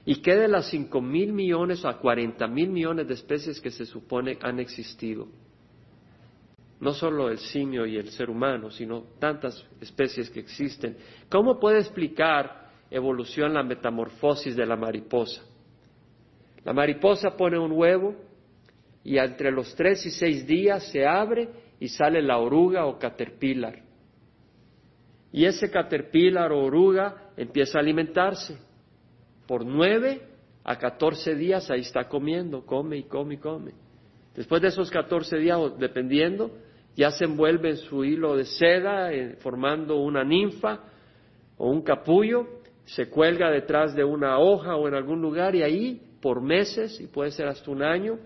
[0.05, 3.85] ¿Y qué de las cinco mil millones a cuarenta mil millones de especies que se
[3.85, 5.27] supone han existido?
[6.83, 10.97] No solo el simio y el ser humano, sino tantas especies que existen.
[11.29, 15.41] ¿Cómo puede explicar evolución la metamorfosis de la mariposa?
[16.65, 18.15] La mariposa pone un huevo
[19.01, 21.47] y entre los tres y seis días se abre
[21.79, 23.81] y sale la oruga o caterpillar.
[25.31, 28.57] Y ese caterpillar o oruga empieza a alimentarse.
[29.47, 30.21] Por nueve
[30.65, 33.71] a catorce días ahí está comiendo, come y come y come.
[34.35, 36.51] Después de esos catorce días, dependiendo,
[36.95, 40.79] ya se envuelve en su hilo de seda, eh, formando una ninfa
[41.57, 42.47] o un capullo,
[42.85, 47.07] se cuelga detrás de una hoja o en algún lugar y ahí, por meses, y
[47.07, 48.19] puede ser hasta un año,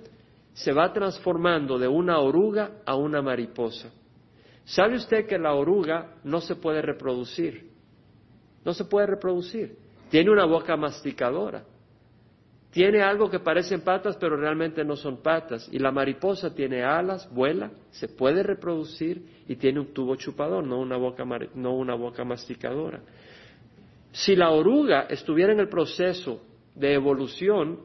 [0.53, 3.91] se va transformando de una oruga a una mariposa.
[4.65, 7.69] ¿Sabe usted que la oruga no se puede reproducir?
[8.65, 9.77] No se puede reproducir.
[10.09, 11.63] Tiene una boca masticadora.
[12.71, 15.69] Tiene algo que parecen patas, pero realmente no son patas.
[15.71, 20.79] Y la mariposa tiene alas, vuela, se puede reproducir y tiene un tubo chupador, no
[20.79, 21.23] una boca,
[21.55, 23.01] no una boca masticadora.
[24.11, 26.41] Si la oruga estuviera en el proceso
[26.75, 27.79] de evolución,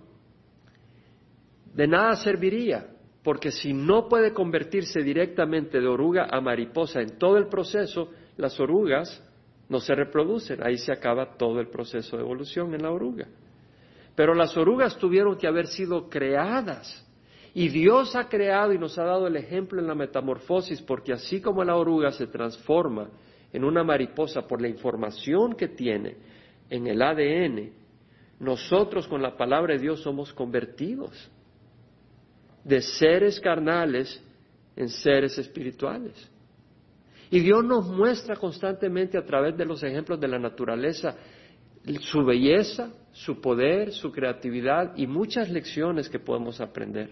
[1.74, 2.86] de nada serviría,
[3.22, 8.58] porque si no puede convertirse directamente de oruga a mariposa en todo el proceso, las
[8.58, 9.22] orugas
[9.68, 13.28] no se reproducen, ahí se acaba todo el proceso de evolución en la oruga.
[14.14, 17.07] Pero las orugas tuvieron que haber sido creadas.
[17.55, 21.40] Y Dios ha creado y nos ha dado el ejemplo en la metamorfosis, porque así
[21.40, 23.11] como la oruga se transforma
[23.53, 26.16] en una mariposa por la información que tiene
[26.70, 27.70] en el ADN,
[28.40, 31.31] nosotros con la palabra de Dios somos convertidos
[32.64, 34.22] de seres carnales
[34.75, 36.31] en seres espirituales.
[37.31, 41.16] Y Dios nos muestra constantemente a través de los ejemplos de la naturaleza
[42.00, 47.10] su belleza, su poder, su creatividad y muchas lecciones que podemos aprender.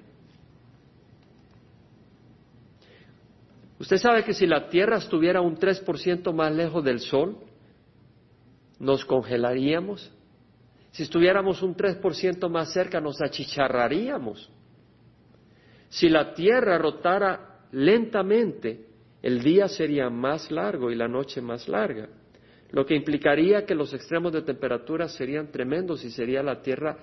[3.79, 7.39] Usted sabe que si la Tierra estuviera un 3% más lejos del Sol,
[8.79, 10.13] nos congelaríamos.
[10.91, 14.51] Si estuviéramos un 3% más cerca, nos achicharraríamos.
[15.89, 18.87] Si la Tierra rotara lentamente,
[19.23, 22.09] el día sería más largo y la noche más larga,
[22.73, 26.97] lo que implicaría que los extremos de temperatura serían tremendos y sería la Tierra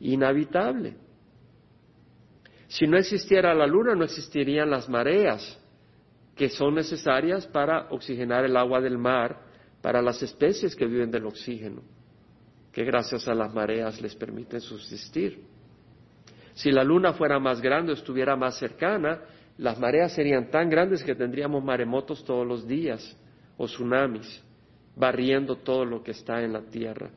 [0.00, 0.96] inhabitable.
[2.68, 5.58] Si no existiera la Luna, no existirían las mareas,
[6.34, 9.40] que son necesarias para oxigenar el agua del mar
[9.80, 11.82] para las especies que viven del oxígeno,
[12.72, 15.44] que gracias a las mareas les permiten subsistir.
[16.54, 19.20] Si la luna fuera más grande o estuviera más cercana,
[19.58, 23.16] las mareas serían tan grandes que tendríamos maremotos todos los días
[23.56, 24.42] o tsunamis,
[24.96, 27.10] barriendo todo lo que está en la tierra.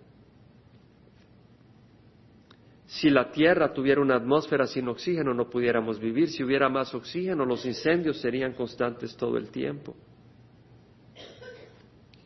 [2.86, 6.28] Si la Tierra tuviera una atmósfera sin oxígeno no pudiéramos vivir.
[6.30, 9.96] Si hubiera más oxígeno, los incendios serían constantes todo el tiempo.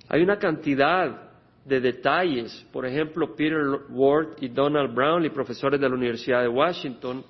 [0.08, 1.32] Hay una cantidad
[1.66, 2.66] de detalles.
[2.72, 7.26] Por ejemplo, Peter Ward y Donald Brownlee, profesores de la Universidad de Washington,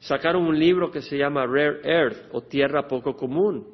[0.00, 3.64] sacaron un libro que se llama Rare Earth o Tierra Poco Común.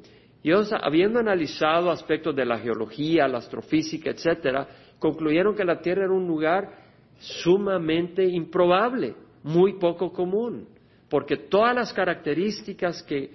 [0.43, 4.67] Y ellos, habiendo analizado aspectos de la geología, la astrofísica, etcétera,
[4.99, 6.69] concluyeron que la Tierra era un lugar
[7.17, 10.67] sumamente improbable, muy poco común,
[11.09, 13.31] porque todas las características que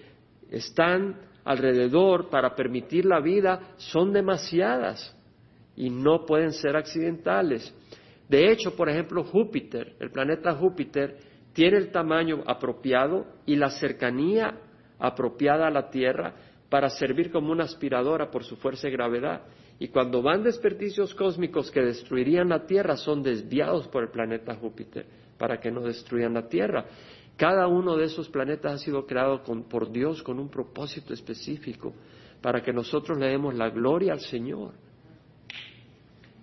[0.51, 5.17] están alrededor para permitir la vida son demasiadas
[5.77, 7.75] y no pueden ser accidentales.
[8.29, 11.17] De hecho, por ejemplo, Júpiter, el planeta Júpiter,
[11.55, 14.59] tiene el tamaño apropiado y la cercanía
[14.99, 16.35] apropiada a la Tierra
[16.69, 19.43] para servir como una aspiradora por su fuerza y gravedad.
[19.79, 25.07] Y cuando van desperdicios cósmicos que destruirían la Tierra, son desviados por el planeta Júpiter
[25.39, 26.85] para que no destruyan la Tierra.
[27.37, 31.95] Cada uno de esos planetas ha sido creado por Dios con un propósito específico,
[32.43, 34.73] para que nosotros le demos la gloria al Señor.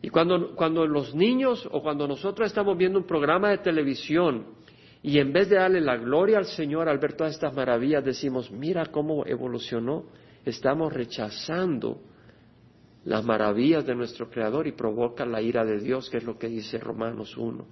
[0.01, 4.45] Y cuando, cuando los niños o cuando nosotros estamos viendo un programa de televisión
[5.05, 8.49] y en vez de darle la gloria al Señor al ver todas estas maravillas, decimos,
[8.49, 10.05] mira cómo evolucionó,
[10.43, 12.01] estamos rechazando
[13.03, 16.47] las maravillas de nuestro Creador y provoca la ira de Dios, que es lo que
[16.47, 17.67] dice Romanos 1.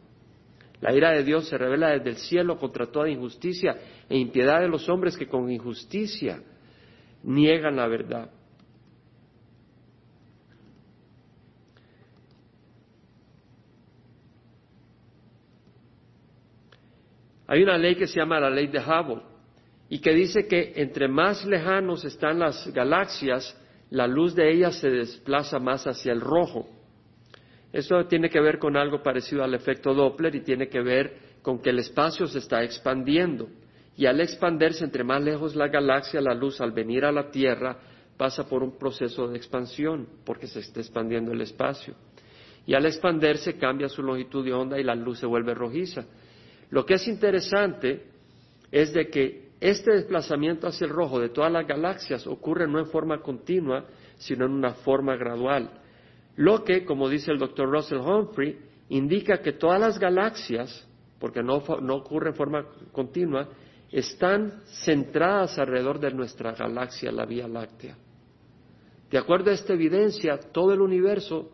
[0.81, 4.67] La ira de Dios se revela desde el cielo contra toda injusticia e impiedad de
[4.67, 6.39] los hombres que con injusticia
[7.23, 8.29] niegan la verdad.
[17.53, 19.21] Hay una ley que se llama la ley de Hubble
[19.87, 23.55] y que dice que entre más lejanos están las galaxias,
[23.91, 26.67] la luz de ellas se desplaza más hacia el rojo.
[27.71, 31.61] Esto tiene que ver con algo parecido al efecto Doppler y tiene que ver con
[31.61, 33.47] que el espacio se está expandiendo.
[33.95, 37.77] Y al expandirse entre más lejos la galaxia, la luz al venir a la Tierra
[38.17, 41.93] pasa por un proceso de expansión porque se está expandiendo el espacio.
[42.65, 46.03] Y al expandirse cambia su longitud de onda y la luz se vuelve rojiza.
[46.69, 48.05] Lo que es interesante
[48.71, 52.87] es de que este desplazamiento hacia el rojo de todas las galaxias ocurre no en
[52.87, 53.85] forma continua,
[54.17, 55.69] sino en una forma gradual.
[56.35, 58.57] Lo que, como dice el doctor Russell Humphrey,
[58.89, 60.85] indica que todas las galaxias,
[61.19, 63.47] porque no, ocurre en forma continua,
[63.91, 67.95] están centradas alrededor de nuestra galaxia, la Vía Láctea.
[69.09, 71.51] De acuerdo a esta evidencia, todo el universo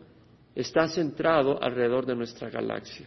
[0.54, 3.06] está centrado alrededor de nuestra galaxia.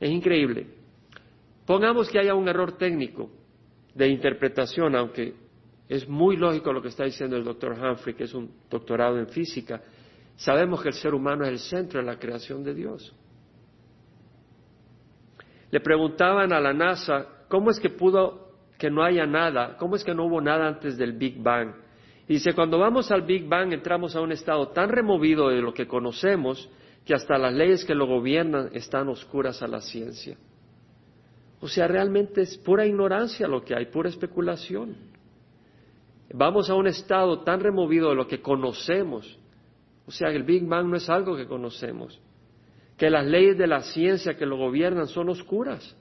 [0.00, 0.66] Es increíble.
[1.66, 3.30] Pongamos que haya un error técnico
[3.94, 5.34] de interpretación, aunque
[5.88, 9.28] es muy lógico lo que está diciendo el doctor Humphrey, que es un doctorado en
[9.28, 9.82] física.
[10.36, 13.14] Sabemos que el ser humano es el centro de la creación de Dios.
[15.70, 19.76] Le preguntaban a la NASA, ¿cómo es que pudo que no haya nada?
[19.76, 21.74] ¿Cómo es que no hubo nada antes del Big Bang?
[22.26, 25.74] Y dice, cuando vamos al Big Bang entramos a un estado tan removido de lo
[25.74, 26.70] que conocemos
[27.04, 30.36] que hasta las leyes que lo gobiernan están oscuras a la ciencia.
[31.60, 34.96] O sea, realmente es pura ignorancia lo que hay, pura especulación.
[36.32, 39.38] Vamos a un estado tan removido de lo que conocemos.
[40.06, 42.20] O sea, el Big Bang no es algo que conocemos.
[42.96, 45.96] Que las leyes de la ciencia que lo gobiernan son oscuras.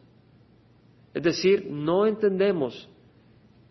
[1.13, 2.87] Es decir, no entendemos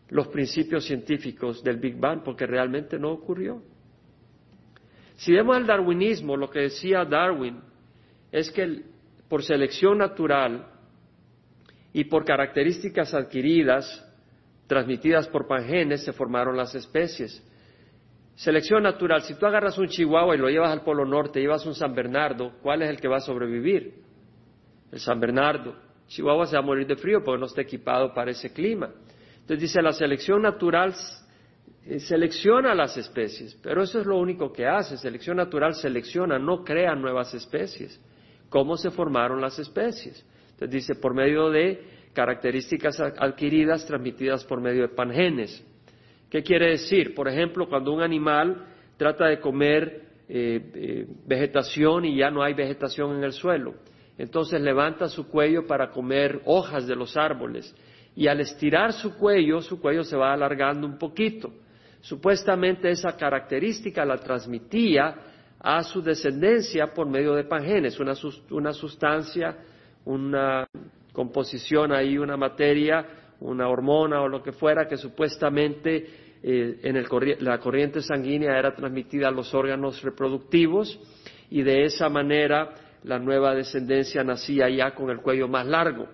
[0.08, 3.62] los principios científicos del Big Bang porque realmente no ocurrió.
[5.18, 7.60] Si vemos el darwinismo, lo que decía Darwin
[8.30, 8.82] es que
[9.28, 10.68] por selección natural
[11.92, 13.84] y por características adquiridas,
[14.68, 17.44] transmitidas por pangenes, se formaron las especies.
[18.36, 21.74] Selección natural, si tú agarras un chihuahua y lo llevas al Polo Norte, llevas un
[21.74, 23.94] San Bernardo, ¿cuál es el que va a sobrevivir?
[24.92, 25.74] El San Bernardo.
[26.06, 28.88] Chihuahua se va a morir de frío porque no está equipado para ese clima.
[29.40, 30.94] Entonces dice, la selección natural
[31.98, 34.96] selecciona las especies, pero eso es lo único que hace.
[34.96, 38.00] Selección natural selecciona, no crea nuevas especies.
[38.48, 40.24] ¿Cómo se formaron las especies?
[40.50, 45.64] Entonces dice, por medio de características adquiridas transmitidas por medio de pangenes.
[46.30, 47.14] ¿Qué quiere decir?
[47.14, 52.54] Por ejemplo, cuando un animal trata de comer eh, eh, vegetación y ya no hay
[52.54, 53.74] vegetación en el suelo,
[54.18, 57.74] entonces levanta su cuello para comer hojas de los árboles
[58.16, 61.52] y al estirar su cuello, su cuello se va alargando un poquito.
[62.00, 65.14] Supuestamente esa característica la transmitía
[65.60, 69.56] a su descendencia por medio de pangenes, una, sustancia,
[70.04, 70.66] una
[71.12, 73.04] composición ahí una materia,
[73.40, 79.28] una hormona o lo que fuera que supuestamente eh, en la corriente sanguínea era transmitida
[79.28, 80.98] a los órganos reproductivos
[81.50, 86.06] y de esa manera la nueva descendencia nacía ya con el cuello más largo.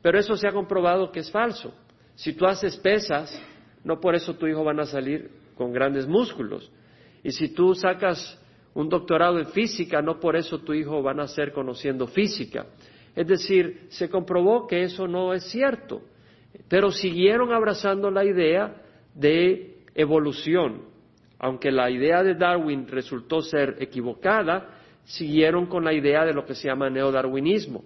[0.00, 1.74] Pero eso se ha comprobado que es falso.
[2.14, 3.40] Si tú haces pesas,
[3.84, 6.70] no por eso tu hijo van a salir con grandes músculos.
[7.22, 8.38] Y si tú sacas
[8.74, 12.66] un doctorado en física, no por eso tu hijo va a nacer conociendo física.
[13.14, 16.02] Es decir, se comprobó que eso no es cierto,
[16.68, 18.82] pero siguieron abrazando la idea
[19.14, 20.82] de evolución.
[21.38, 26.54] Aunque la idea de Darwin resultó ser equivocada, siguieron con la idea de lo que
[26.54, 27.84] se llama neodarwinismo,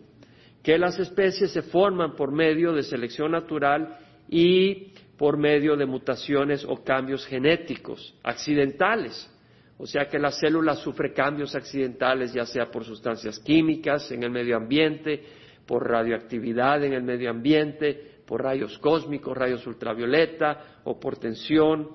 [0.62, 6.64] que las especies se forman por medio de selección natural y por medio de mutaciones
[6.64, 9.30] o cambios genéticos accidentales.
[9.78, 14.30] O sea que la célula sufre cambios accidentales, ya sea por sustancias químicas en el
[14.30, 15.22] medio ambiente,
[15.66, 21.90] por radioactividad en el medio ambiente, por rayos cósmicos, rayos ultravioleta o por tensión,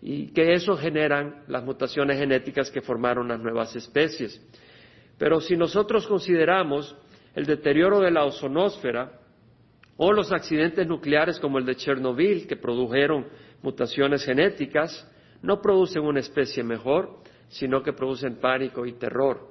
[0.00, 4.40] y que eso generan las mutaciones genéticas que formaron las nuevas especies.
[5.18, 6.96] Pero si nosotros consideramos
[7.34, 9.17] el deterioro de la ozonósfera
[9.98, 13.26] o los accidentes nucleares como el de Chernobyl, que produjeron
[13.62, 15.06] mutaciones genéticas,
[15.42, 17.18] no producen una especie mejor,
[17.48, 19.48] sino que producen pánico y terror.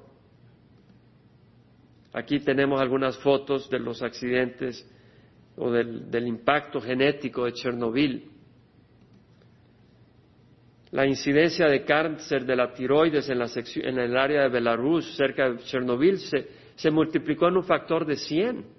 [2.14, 4.90] Aquí tenemos algunas fotos de los accidentes
[5.56, 8.30] o del, impacto genético de Chernobyl.
[10.92, 13.42] La incidencia de cáncer de la tiroides en,
[13.86, 18.16] en el área de Belarus, cerca de Chernobyl, se, se multiplicó en un factor de
[18.16, 18.77] 100.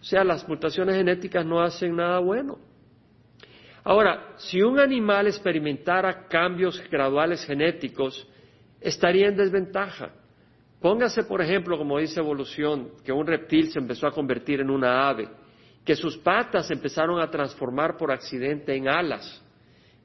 [0.00, 2.58] O sea, las mutaciones genéticas no hacen nada bueno.
[3.84, 8.28] Ahora, si un animal experimentara cambios graduales genéticos,
[8.80, 10.10] estaría en desventaja.
[10.80, 15.08] Póngase, por ejemplo, como dice evolución, que un reptil se empezó a convertir en una
[15.08, 15.28] ave,
[15.84, 19.42] que sus patas empezaron a transformar por accidente en alas,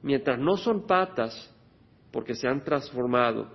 [0.02, 1.54] mientras no son patas,
[2.10, 3.48] porque se han transformado,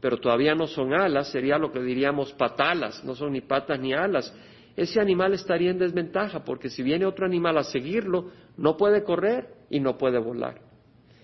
[0.00, 3.92] pero todavía no son alas, sería lo que diríamos patalas, no son ni patas ni
[3.92, 4.32] alas,
[4.76, 9.48] ese animal estaría en desventaja, porque si viene otro animal a seguirlo, no puede correr
[9.68, 10.60] y no puede volar.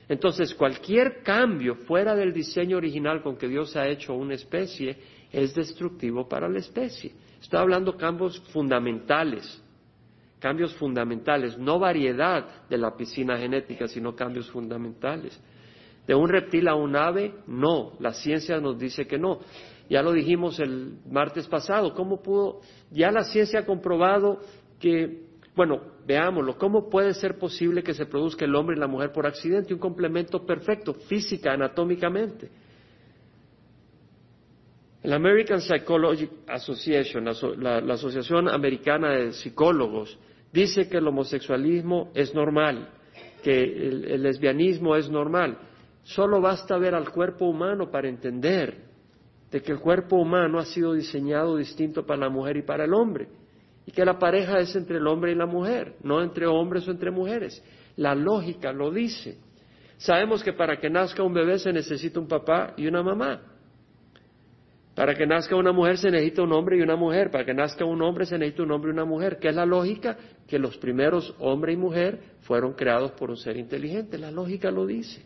[0.09, 4.97] Entonces, cualquier cambio fuera del diseño original con que Dios ha hecho una especie
[5.33, 7.13] es destructivo para la especie.
[7.41, 9.63] Estoy hablando de cambios fundamentales,
[10.39, 15.39] cambios fundamentales, no variedad de la piscina genética, sino cambios fundamentales.
[16.07, 19.41] De un reptil a un ave, no, la ciencia nos dice que no.
[19.89, 22.61] Ya lo dijimos el martes pasado, ¿cómo pudo?
[22.91, 24.41] Ya la ciencia ha comprobado
[24.81, 25.23] que,
[25.55, 29.27] bueno, veámoslo, ¿cómo puede ser posible que se produzca el hombre y la mujer por
[29.27, 29.75] accidente?
[29.75, 32.51] Un complemento perfecto, física, anatómicamente.
[35.05, 37.25] La American Psychology Association,
[37.59, 40.19] la, Asociación Americana de Psicólogos,
[40.53, 42.89] dice que el homosexualismo es normal,
[43.45, 45.59] que el lesbianismo es normal.
[46.03, 48.86] Solo basta ver al cuerpo humano para entender
[49.51, 52.95] de que el cuerpo humano ha sido diseñado distinto para la mujer y para el
[52.95, 53.29] hombre,
[53.87, 56.91] y que la pareja es entre el hombre y la mujer, no entre hombres o
[56.91, 57.63] entre mujeres.
[57.97, 59.39] La lógica lo dice.
[59.97, 63.41] Sabemos que para que nazca un bebé se necesita un papá y una mamá.
[64.95, 67.31] Para que nazca una mujer se necesita un hombre y una mujer.
[67.31, 69.39] Para que nazca un hombre se necesita un hombre y una mujer.
[69.39, 70.17] ¿Qué es la lógica?
[70.47, 74.19] Que los primeros hombre y mujer fueron creados por un ser inteligente.
[74.19, 75.25] La lógica lo dice.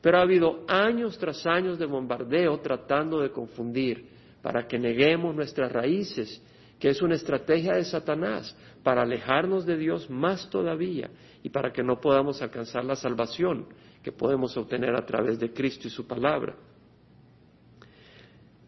[0.00, 4.06] Pero ha habido años tras años de bombardeo tratando de confundir
[4.42, 6.42] para que neguemos nuestras raíces,
[6.78, 11.10] que es una estrategia de Satanás para alejarnos de Dios más todavía
[11.42, 13.66] y para que no podamos alcanzar la salvación
[14.02, 16.54] que podemos obtener a través de Cristo y su palabra.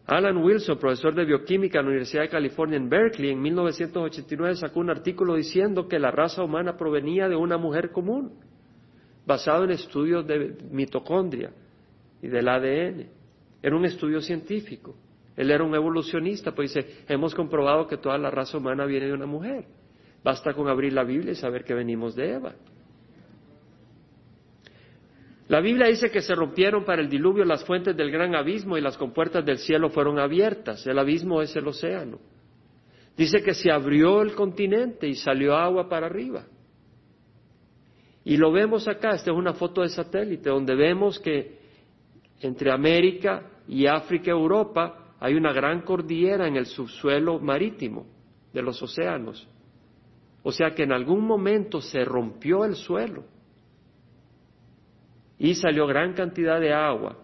[0.05, 4.81] Alan Wilson, profesor de bioquímica en la Universidad de California en Berkeley, en 1989 sacó
[4.81, 8.33] un artículo diciendo que la raza humana provenía de una mujer común
[9.25, 11.51] basado en estudios de mitocondria
[12.21, 13.07] y del ADN.
[13.61, 14.95] Era un estudio científico.
[15.35, 19.13] Él era un evolucionista, pues dice, hemos comprobado que toda la raza humana viene de
[19.13, 19.65] una mujer.
[20.23, 22.53] Basta con abrir la Biblia y saber que venimos de Eva.
[25.47, 28.81] La Biblia dice que se rompieron para el diluvio las fuentes del gran abismo y
[28.81, 30.85] las compuertas del cielo fueron abiertas.
[30.87, 32.19] El abismo es el océano.
[33.17, 36.45] Dice que se abrió el continente y salió agua para arriba.
[38.23, 41.59] Y lo vemos acá, esta es una foto de satélite, donde vemos que
[42.39, 48.05] entre América y África Europa hay una gran cordillera en el subsuelo marítimo
[48.53, 49.47] de los océanos.
[50.43, 53.23] O sea que en algún momento se rompió el suelo
[55.37, 57.17] y salió gran cantidad de agua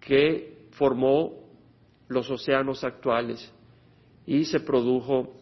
[0.00, 1.32] que formó
[2.08, 3.52] los océanos actuales
[4.26, 5.34] y se produjo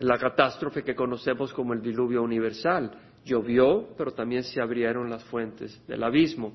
[0.00, 2.90] la catástrofe que conocemos como el diluvio universal
[3.28, 6.54] Llovió, pero también se abrieron las fuentes del abismo.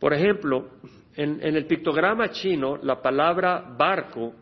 [0.00, 0.70] Por ejemplo,
[1.14, 4.32] en, el pictograma chino, la palabra barco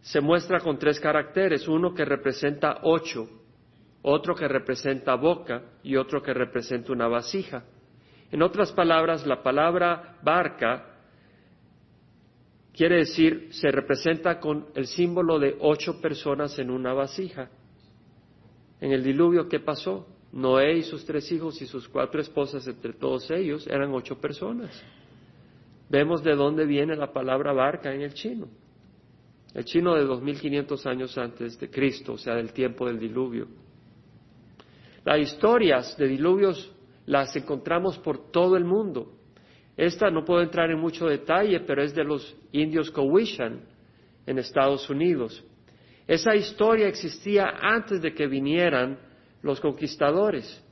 [0.00, 3.28] se muestra con tres caracteres, uno que representa ocho,
[4.02, 7.64] otro que representa boca y otro que representa una vasija.
[8.30, 10.87] En otras palabras, la palabra barca
[12.78, 17.50] Quiere decir, se representa con el símbolo de ocho personas en una vasija.
[18.80, 20.06] En el diluvio, ¿qué pasó?
[20.30, 24.80] Noé y sus tres hijos y sus cuatro esposas, entre todos ellos, eran ocho personas.
[25.88, 28.46] Vemos de dónde viene la palabra barca en el chino.
[29.54, 33.48] el chino de 2500 años antes de Cristo, o sea, del tiempo del diluvio.
[35.04, 36.72] Las historias de diluvios
[37.06, 39.17] las encontramos por todo el mundo.
[39.78, 43.60] Esta no puedo entrar en mucho detalle, pero es de los indios Cowishan
[44.26, 45.44] en Estados Unidos.
[46.04, 48.98] Esa historia existía antes de que vinieran
[49.40, 50.64] los conquistadores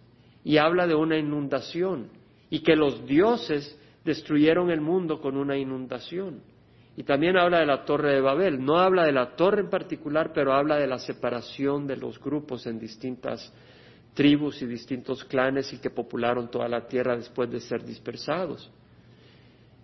[0.43, 2.09] y habla de una inundación
[2.51, 6.43] y que los dioses destruyeron el mundo con una inundación.
[6.97, 8.65] Y también habla de la torre de Babel.
[8.65, 12.67] No habla de la torre en particular, pero habla de la separación de los grupos
[12.67, 13.53] en distintas
[14.15, 18.69] tribus y distintos clanes y que popularon toda la tierra después de ser dispersados.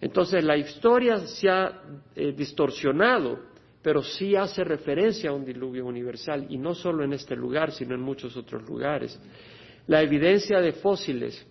[0.03, 1.81] Entonces la historia se ha
[2.17, 3.39] eh, distorsionado,
[3.81, 7.95] pero sí hace referencia a un diluvio universal, y no solo en este lugar, sino
[7.95, 9.17] en muchos otros lugares.
[9.87, 11.47] La evidencia de fósiles,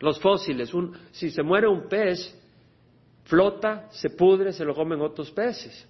[0.00, 0.72] los fósiles,
[1.10, 2.34] si se muere un pez,
[3.24, 5.86] flota, se pudre, se lo comen otros peces.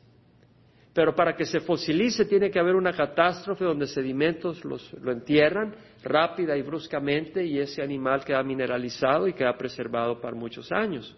[0.92, 6.56] Pero para que se fosilice tiene que haber una catástrofe donde sedimentos lo entierran rápida
[6.56, 11.16] y bruscamente y ese animal queda mineralizado y queda preservado por muchos años.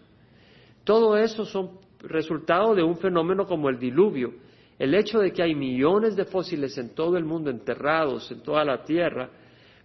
[0.83, 4.33] Todo eso son resultado de un fenómeno como el diluvio.
[4.79, 8.65] El hecho de que hay millones de fósiles en todo el mundo enterrados en toda
[8.65, 9.29] la Tierra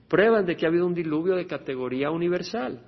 [0.09, 2.81] prueban de que ha habido un diluvio de categoría universal.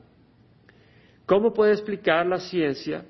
[1.27, 3.05] ¿Cómo puede explicar la ciencia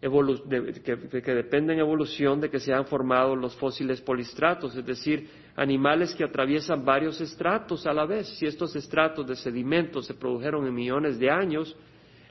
[0.00, 6.14] que, dependen en evolución de que se han formado los fósiles polistratos, es decir, animales
[6.14, 8.28] que atraviesan varios estratos a la vez.
[8.38, 11.74] Si estos estratos de sedimentos se produjeron en millones de años,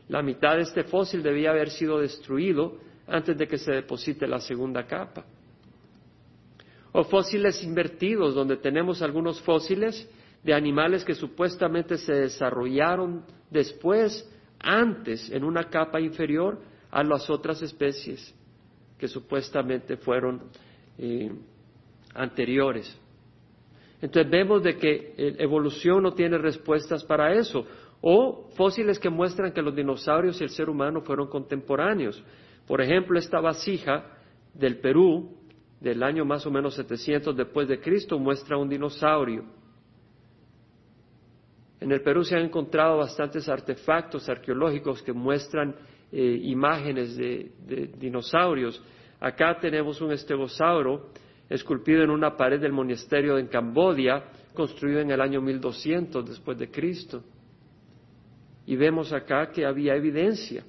[0.08, 2.78] la mitad de este fósil debía haber sido destruido
[3.08, 5.26] antes de que se deposite la segunda capa.
[6.92, 10.08] O fósiles invertidos, donde tenemos algunos fósiles
[10.44, 14.30] de animales que supuestamente se desarrollaron después,
[14.60, 16.60] antes, en una capa inferior,
[16.92, 18.34] a las otras especies
[18.98, 20.44] que supuestamente fueron
[20.98, 21.32] eh,
[22.14, 22.98] anteriores.
[24.02, 27.66] Entonces vemos de que eh, evolución no tiene respuestas para eso.
[28.02, 32.24] O fósiles que muestran que los dinosaurios y el ser humano fueron contemporáneos.
[32.68, 34.06] Por ejemplo, esta vasija
[34.54, 35.38] del Perú,
[35.80, 39.44] del año más o menos 700 después de Cristo, muestra un dinosaurio.
[41.80, 45.76] En el Perú se han encontrado bastantes artefactos arqueológicos que muestran
[46.12, 47.52] eh, imágenes de,
[47.98, 48.82] dinosaurios.
[49.20, 51.10] Acá tenemos un estegosauro
[51.50, 54.24] esculpido en una pared del monasterio en Cambodia,
[54.54, 57.24] construido en el año 1200 después de Cristo.
[58.66, 60.64] Y vemos acá que había evidencia.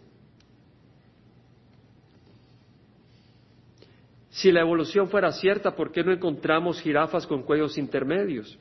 [4.31, 8.59] Si la evolución fuera cierta, ¿por qué no encontramos jirafas con cuellos intermedios?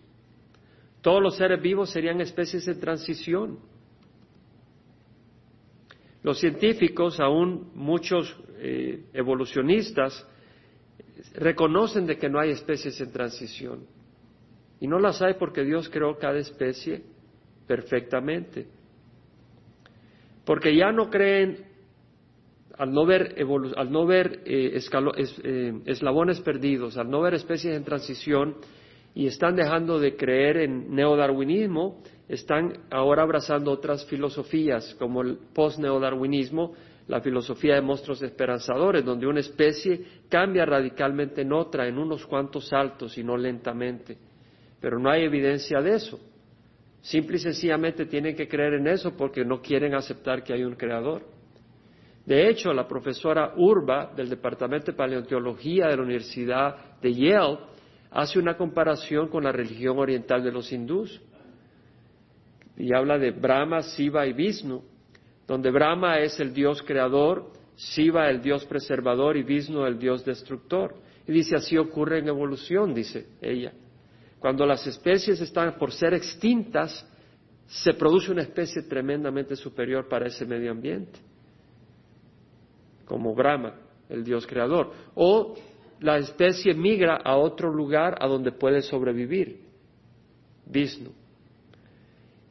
[1.02, 3.60] Todos los seres vivos serían especies en transición.
[6.24, 10.26] Los científicos, aún muchos eh, evolucionistas,
[11.36, 13.86] reconocen de que no hay especies en transición.
[14.80, 17.04] Y no las hay porque Dios creó cada especie
[17.68, 18.68] perfectamente.
[20.46, 21.66] Porque ya no creen,
[22.78, 23.36] al no ver,
[23.76, 28.56] al no ver eh, eh, eslabones perdidos, al no ver especies en transición,
[29.16, 36.74] y están dejando de creer en neodarwinismo, están ahora abrazando otras filosofías, como el post-neodarwinismo,
[37.08, 42.68] la filosofía de monstruos esperanzadores, donde una especie cambia radicalmente en otra en unos cuantos
[42.68, 44.18] saltos y no lentamente.
[44.82, 46.20] Pero no hay evidencia de eso.
[47.06, 50.74] Simple y sencillamente tienen que creer en eso porque no quieren aceptar que hay un
[50.74, 51.22] creador.
[52.26, 57.60] De hecho, la profesora Urba del Departamento de Paleontología de la Universidad de Yale
[58.10, 61.22] hace una comparación con la religión oriental de los hindús
[62.76, 64.84] y habla de Brahma, Siva y Vishnu,
[65.46, 70.96] donde Brahma es el dios creador, Siva el dios preservador y Vishnu el dios destructor.
[71.28, 73.74] Y dice, así ocurre en evolución, dice ella.
[74.46, 77.04] Cuando las especies están por ser extintas,
[77.66, 81.18] se produce una especie tremendamente superior para ese medio ambiente,
[83.06, 83.74] como Brahma,
[84.08, 84.92] el dios creador.
[85.16, 85.56] O
[86.00, 89.62] la especie migra a otro lugar a donde puede sobrevivir,
[90.68, 91.10] Vishnu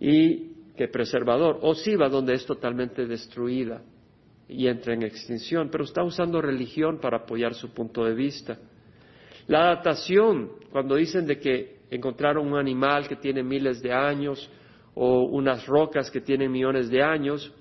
[0.01, 3.83] y que preservador, o Siva, donde es totalmente destruida
[4.49, 8.59] y entra en extinción, pero está usando religión para apoyar su punto de vista.
[9.47, 14.51] La datación, cuando dicen de que encontraron un animal que tiene miles de años
[14.95, 17.53] o unas rocas que tienen millones de años,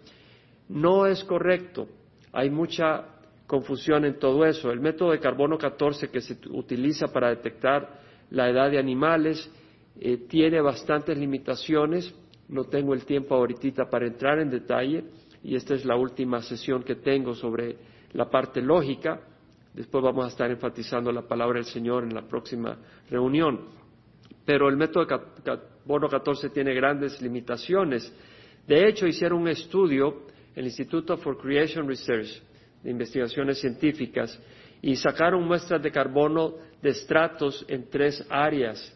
[0.69, 1.87] no es correcto.
[2.31, 3.05] Hay mucha
[3.47, 4.71] confusión en todo eso.
[4.71, 9.51] El método de carbono 14 que se utiliza para detectar la edad de animales
[9.99, 12.13] eh, tiene bastantes limitaciones
[12.49, 15.05] no tengo el tiempo ahorita para entrar en detalle
[15.43, 17.77] y esta es la última sesión que tengo sobre
[18.11, 19.21] la parte lógica
[19.73, 22.77] Después vamos a estar enfatizando la palabra del Señor en la próxima
[23.09, 23.61] reunión.
[24.45, 28.11] Pero el método carbono 14 tiene grandes limitaciones.
[28.67, 30.23] De hecho, hicieron un estudio,
[30.55, 32.41] el Instituto for Creation Research,
[32.83, 34.37] de investigaciones científicas,
[34.81, 38.93] y sacaron muestras de carbono de estratos en tres áreas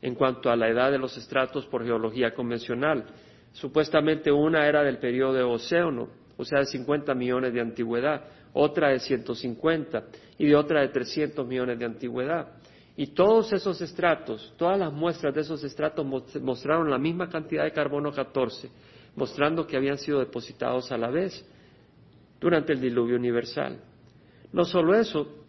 [0.00, 3.06] en cuanto a la edad de los estratos por geología convencional.
[3.52, 8.90] Supuestamente una era del periodo de Océano, o sea, de 50 millones de antigüedad, otra
[8.90, 10.04] de 150
[10.38, 12.48] y de otra de 300 millones de antigüedad.
[12.96, 16.06] Y todos esos estratos, todas las muestras de esos estratos
[16.40, 18.70] mostraron la misma cantidad de carbono 14,
[19.16, 21.46] mostrando que habían sido depositados a la vez
[22.40, 23.78] durante el diluvio universal.
[24.52, 25.44] No solo eso,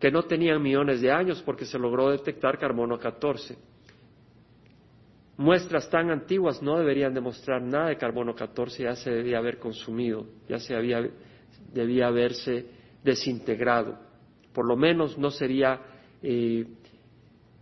[0.00, 3.56] que no tenían millones de años porque se logró detectar carbono 14.
[5.36, 10.26] Muestras tan antiguas no deberían demostrar nada de carbono 14, ya se debía haber consumido,
[10.48, 11.08] ya se había,
[11.72, 12.66] debía haberse
[13.04, 13.96] desintegrado.
[14.52, 15.80] Por lo menos no sería
[16.22, 16.66] eh,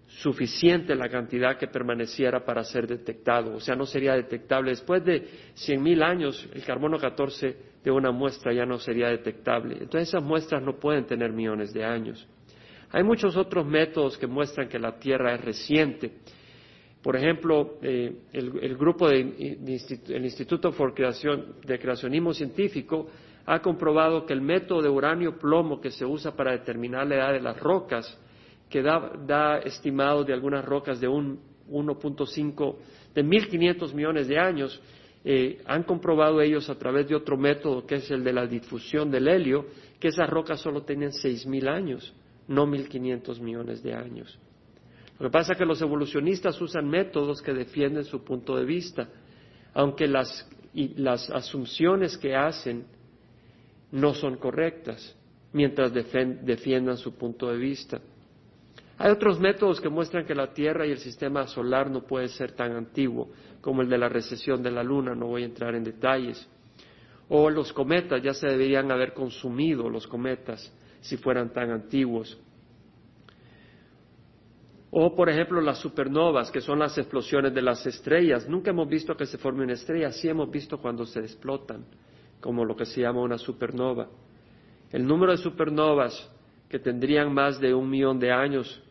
[0.09, 4.71] suficiente la cantidad que permaneciera para ser detectado, o sea, no sería detectable.
[4.71, 5.23] Después de
[5.55, 9.75] 100.000 años, el carbono 14 de una muestra ya no sería detectable.
[9.75, 12.27] Entonces esas muestras no pueden tener millones de años.
[12.91, 16.13] Hay muchos otros métodos que muestran que la Tierra es reciente.
[17.03, 23.09] Por ejemplo, eh, el, grupo del Instituto for de Creacionismo Científico
[23.47, 27.41] ha comprobado que el método de uranio-plomo que se usa para determinar la edad de
[27.41, 28.19] las rocas
[28.69, 31.41] que da, estimado de algunas rocas de un
[31.71, 32.77] 1.5,
[33.14, 34.81] de 1.500 millones de años,
[35.25, 39.11] eh, han comprobado ellos a través de otro método que es el de la difusión
[39.11, 39.66] del helio,
[39.99, 42.14] que esas rocas solo tienen 6.000 años,
[42.47, 44.39] no 1.500 millones de años.
[45.19, 49.09] Lo que pasa es que los evolucionistas usan métodos que defienden su punto de vista,
[49.75, 52.87] aunque las, las asunciones que hacen
[53.91, 55.16] no son correctas,
[55.53, 58.01] mientras defiendan su punto de vista.
[58.99, 62.53] Hay otros métodos que muestran que la Tierra y el sistema solar no puede ser
[62.53, 63.28] tan antiguo
[63.61, 66.49] como el de la recesión de la Luna, no voy a entrar en detalles.
[67.28, 72.36] O los cometas, ya se deberían haber consumido los cometas si fueran tan antiguos.
[74.90, 78.49] O, por ejemplo, las supernovas, que son las explosiones de las estrellas.
[78.49, 81.84] Nunca hemos visto que se forme una estrella, sí hemos visto cuando se explotan,
[82.40, 84.09] como lo que se llama una supernova.
[84.90, 86.28] El número de supernovas
[86.68, 88.82] que tendrían más de un millón de años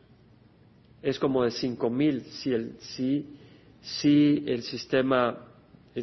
[1.10, 5.38] es como de cinco mil si el, si, el sistema,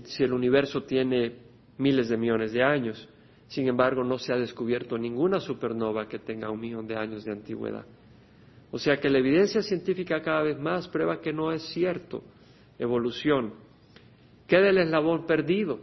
[0.02, 1.36] si el universo tiene
[1.76, 3.06] miles de millones de años.
[3.46, 7.32] Sin embargo, no se ha descubierto ninguna supernova que tenga un millón de años de
[7.32, 7.84] antigüedad.
[8.70, 12.24] O sea que la evidencia científica cada vez más prueba que no es cierto.
[12.78, 13.52] Evolución.
[14.46, 15.80] ¿Qué del eslabón perdido?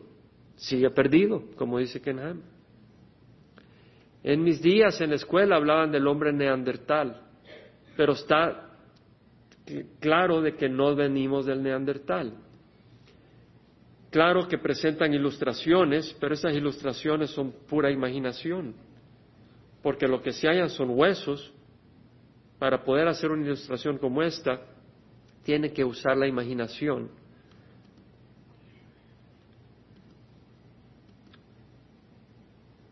[0.55, 2.41] Sigue perdido, como dice Kenham.
[4.23, 7.21] En mis días en la escuela hablaban del hombre neandertal,
[7.95, 8.70] pero está
[9.99, 12.33] claro de que no venimos del neandertal.
[14.09, 18.75] Claro que presentan ilustraciones, pero esas ilustraciones son pura imaginación,
[19.81, 21.53] porque lo que se hallan son huesos.
[22.59, 24.61] Para poder hacer una ilustración como esta,
[25.43, 27.09] tiene que usar la imaginación.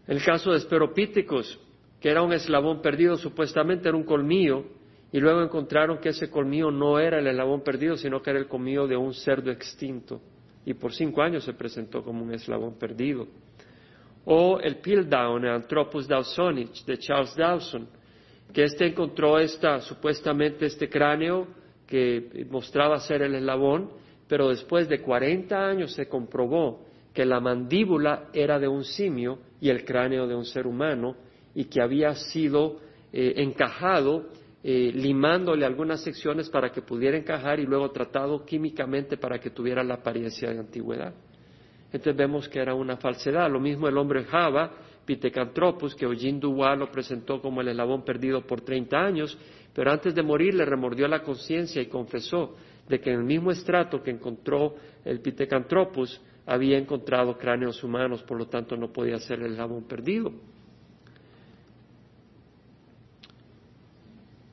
[0.08, 1.60] El caso de Esperopíticos,
[2.00, 4.66] que era un eslabón perdido, supuestamente era un colmillo,
[5.12, 8.48] y luego encontraron que ese colmillo no era el eslabón perdido, sino que era el
[8.48, 10.22] colmillo de un cerdo extinto.
[10.66, 13.28] Y por cinco años se presentó como un eslabón perdido.
[14.26, 17.88] O el Piltdown, el Anthropus dawsonich, de Charles Dawson,
[18.54, 21.48] que éste encontró esta, supuestamente este cráneo
[21.88, 23.90] que mostraba ser el eslabón,
[24.28, 29.70] pero después de 40 años se comprobó que la mandíbula era de un simio y
[29.70, 31.16] el cráneo de un ser humano
[31.56, 32.80] y que había sido
[33.12, 34.28] eh, encajado
[34.62, 39.84] eh, limándole algunas secciones para que pudiera encajar y luego tratado químicamente para que tuviera
[39.84, 41.14] la apariencia de antigüedad.
[41.92, 43.50] Entonces vemos que era una falsedad.
[43.50, 44.72] Lo mismo el hombre Java,
[45.06, 49.38] Pithecanthropus, que Eugene Dubois lo presentó como el eslabón perdido por 30 años,
[49.74, 52.56] pero antes de morir le remordió la conciencia y confesó
[52.88, 58.38] de que en el mismo estrato que encontró el Pithecanthropus había encontrado cráneos humanos, por
[58.38, 60.34] lo tanto no podía ser el eslabón perdido.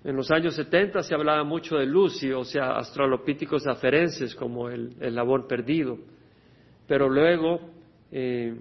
[0.07, 4.95] En los años 70 se hablaba mucho de Lucy, o sea, astralopíticos aferenses, como el,
[5.01, 5.99] labor perdido.
[6.87, 7.59] Pero luego,
[8.13, 8.55] eh,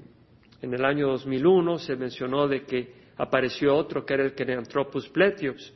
[0.64, 5.72] en el año 2001, se mencionó de que apareció otro que era el Kenanthropus pletiops,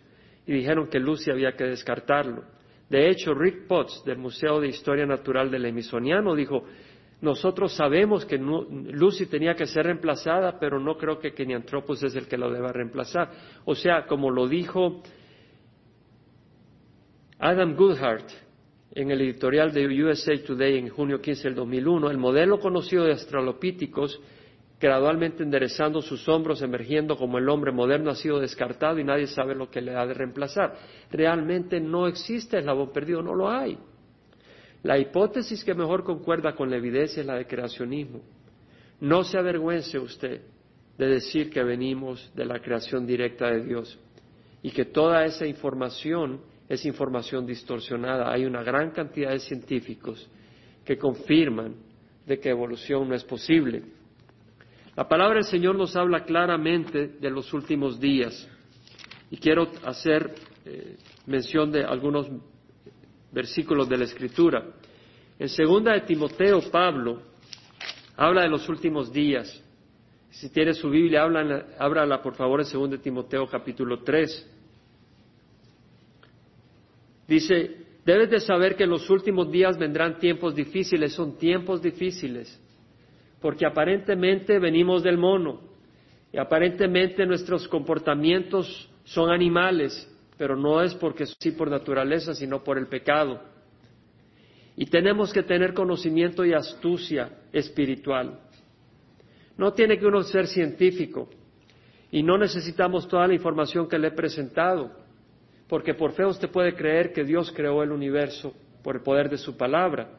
[0.47, 2.45] y dijeron que Lucy había que descartarlo.
[2.89, 6.63] De hecho, Rick Potts, del Museo de Historia Natural del Emisoniano, dijo,
[7.21, 12.27] Nosotros sabemos que Lucy tenía que ser reemplazada, pero no creo que Keniantropos es el
[12.27, 13.29] que lo deba reemplazar.
[13.65, 15.03] O sea, como lo dijo
[17.41, 18.29] Adam Goodhart
[18.91, 23.13] en el editorial de USA Today en junio 15 del 2001, el modelo conocido de
[23.13, 24.19] Australopithecus,
[24.77, 29.55] gradualmente enderezando sus hombros, emergiendo como el hombre moderno, ha sido descartado y nadie sabe
[29.55, 30.75] lo que le ha de reemplazar.
[31.11, 33.77] Realmente no existe eslabón perdido, no lo hay.
[34.83, 38.19] La hipótesis que mejor concuerda con la evidencia es la de creacionismo.
[38.99, 40.41] No se avergüence usted
[40.97, 43.97] de decir que venimos de la creación directa de Dios
[44.61, 48.31] y que toda esa información es información distorsionada.
[48.31, 50.29] Hay una gran cantidad de científicos
[50.85, 51.75] que confirman
[52.27, 53.81] de que evolución no es posible.
[54.95, 58.47] La palabra del Señor nos habla claramente de los últimos días
[59.31, 62.27] y quiero hacer eh, mención de algunos
[63.31, 64.63] versículos de la Escritura.
[65.39, 67.21] En segunda de Timoteo, Pablo
[68.15, 69.63] habla de los últimos días.
[70.29, 74.58] Si tiene su Biblia, háblala, por favor en segunda de Timoteo capítulo 3.
[77.29, 82.59] Dice, debes de saber que en los últimos días vendrán tiempos difíciles, son tiempos difíciles,
[83.39, 85.61] porque aparentemente venimos del mono
[86.33, 92.79] y aparentemente nuestros comportamientos son animales, pero no es porque sí por naturaleza, sino por
[92.79, 93.39] el pecado.
[94.75, 98.39] Y tenemos que tener conocimiento y astucia espiritual.
[99.55, 101.29] No tiene que uno ser científico
[102.09, 104.89] y no necesitamos toda la información que le he presentado,
[105.69, 108.53] porque por fe usted puede creer que Dios creó el universo
[108.83, 110.09] por el poder de su palabra.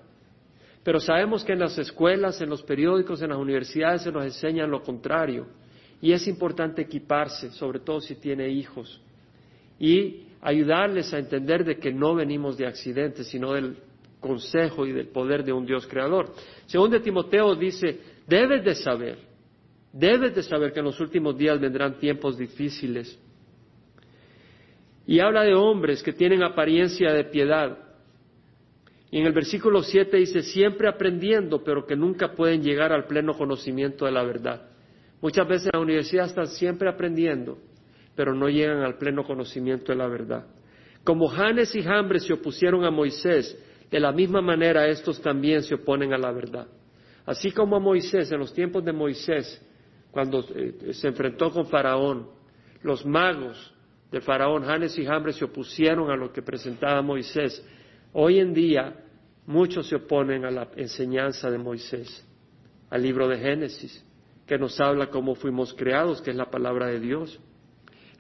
[0.82, 4.70] Pero sabemos que en las escuelas, en los periódicos, en las universidades se nos enseñan
[4.70, 5.46] lo contrario.
[6.00, 9.02] Y es importante equiparse, sobre todo si tiene hijos
[9.80, 13.76] y ayudarles a entender de que no venimos de accidentes, sino del
[14.20, 16.32] consejo y del poder de un Dios creador.
[16.66, 19.18] Según de Timoteo dice, debes de saber,
[19.92, 23.18] debes de saber que en los últimos días vendrán tiempos difíciles.
[25.10, 27.76] Y habla de hombres que tienen apariencia de piedad.
[29.10, 33.34] Y en el versículo 7 dice, siempre aprendiendo, pero que nunca pueden llegar al pleno
[33.34, 34.68] conocimiento de la verdad.
[35.20, 37.58] Muchas veces en la universidad están siempre aprendiendo,
[38.14, 40.46] pero no llegan al pleno conocimiento de la verdad.
[41.02, 43.58] Como Janes y Jambres se opusieron a Moisés,
[43.90, 46.68] de la misma manera estos también se oponen a la verdad.
[47.26, 49.60] Así como a Moisés, en los tiempos de Moisés,
[50.12, 52.28] cuando eh, se enfrentó con Faraón,
[52.84, 53.74] los magos
[54.10, 57.64] de Faraón, Janes y Jambres, se opusieron a lo que presentaba Moisés.
[58.12, 58.94] Hoy en día
[59.46, 62.26] muchos se oponen a la enseñanza de Moisés,
[62.90, 64.04] al libro de Génesis,
[64.46, 67.38] que nos habla cómo fuimos creados, que es la palabra de Dios.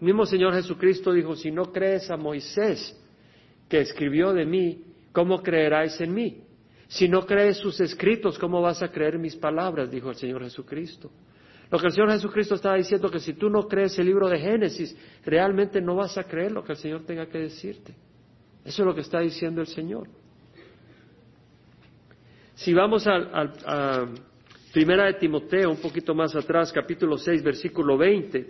[0.00, 2.96] El mismo Señor Jesucristo dijo, si no crees a Moisés,
[3.68, 6.44] que escribió de mí, ¿cómo creeráis en mí?
[6.88, 9.90] Si no crees sus escritos, ¿cómo vas a creer mis palabras?
[9.90, 11.10] dijo el Señor Jesucristo.
[11.70, 14.38] Lo que el Señor Jesucristo estaba diciendo que si tú no crees el libro de
[14.38, 17.94] Génesis, realmente no vas a creer lo que el Señor tenga que decirte.
[18.64, 20.08] Eso es lo que está diciendo el Señor.
[22.54, 23.14] Si vamos a,
[23.66, 24.06] a
[24.72, 28.46] Primera de Timoteo, un poquito más atrás, capítulo 6, versículo 20,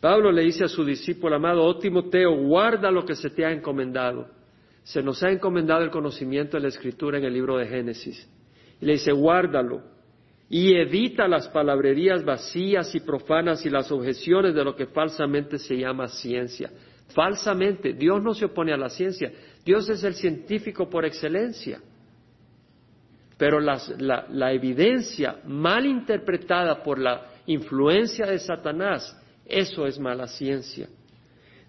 [0.00, 3.52] Pablo le dice a su discípulo amado, oh Timoteo, guarda lo que se te ha
[3.52, 4.28] encomendado.
[4.82, 8.26] Se nos ha encomendado el conocimiento de la escritura en el libro de Génesis.
[8.80, 9.97] Y le dice, guárdalo
[10.50, 15.76] y evita las palabrerías vacías y profanas y las objeciones de lo que falsamente se
[15.76, 16.70] llama ciencia.
[17.08, 19.32] Falsamente, Dios no se opone a la ciencia,
[19.64, 21.80] Dios es el científico por excelencia.
[23.36, 23.80] Pero la,
[24.30, 29.16] la evidencia mal interpretada por la influencia de Satanás
[29.48, 30.88] eso es mala ciencia.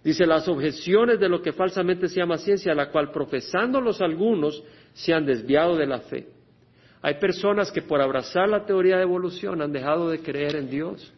[0.04, 4.62] Dice, las objeciones de lo que falsamente se llama ciencia, la cual profesando los algunos
[4.94, 6.28] se han desviado de la fe.
[7.02, 11.14] Hay personas que por abrazar la teoría de evolución han dejado de creer en Dios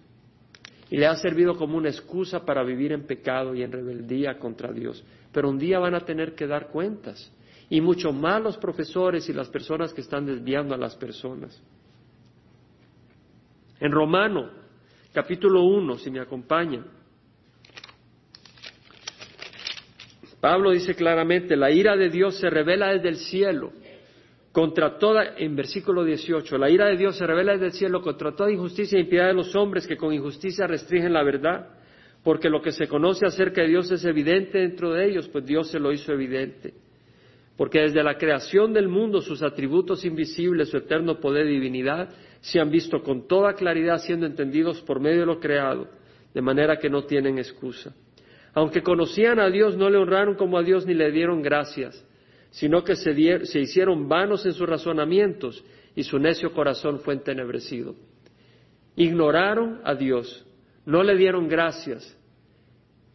[0.90, 4.72] y le ha servido como una excusa para vivir en pecado y en rebeldía contra
[4.72, 5.04] Dios.
[5.32, 7.32] Pero un día van a tener que dar cuentas
[7.70, 11.60] y mucho más los profesores y las personas que están desviando a las personas.
[13.80, 14.52] En Romano
[15.14, 16.86] capítulo 1, si me acompañan.
[20.40, 23.74] Pablo dice claramente, la ira de Dios se revela desde el cielo
[24.52, 28.36] contra toda, en versículo 18, la ira de Dios se revela desde el cielo contra
[28.36, 31.70] toda injusticia e impiedad de los hombres que con injusticia restringen la verdad,
[32.24, 35.70] porque lo que se conoce acerca de Dios es evidente dentro de ellos, pues Dios
[35.70, 36.74] se lo hizo evidente.
[37.56, 42.10] Porque desde la creación del mundo sus atributos invisibles, su eterno poder y divinidad,
[42.42, 45.88] se han visto con toda claridad siendo entendidos por medio de lo creado,
[46.34, 47.94] de manera que no tienen excusa.
[48.54, 52.06] Aunque conocían a Dios, no le honraron como a Dios ni le dieron gracias,
[52.52, 53.12] sino que se,
[53.60, 55.64] hicieron vanos en sus razonamientos
[55.96, 57.96] y su necio corazón fue entenebrecido.
[58.96, 60.46] Ignoraron a Dios,
[60.86, 62.18] no le dieron gracias,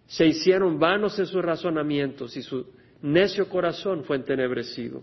[0.07, 2.67] se hicieron vanos en sus razonamientos y su
[3.03, 5.03] necio corazón fue entenebrecido.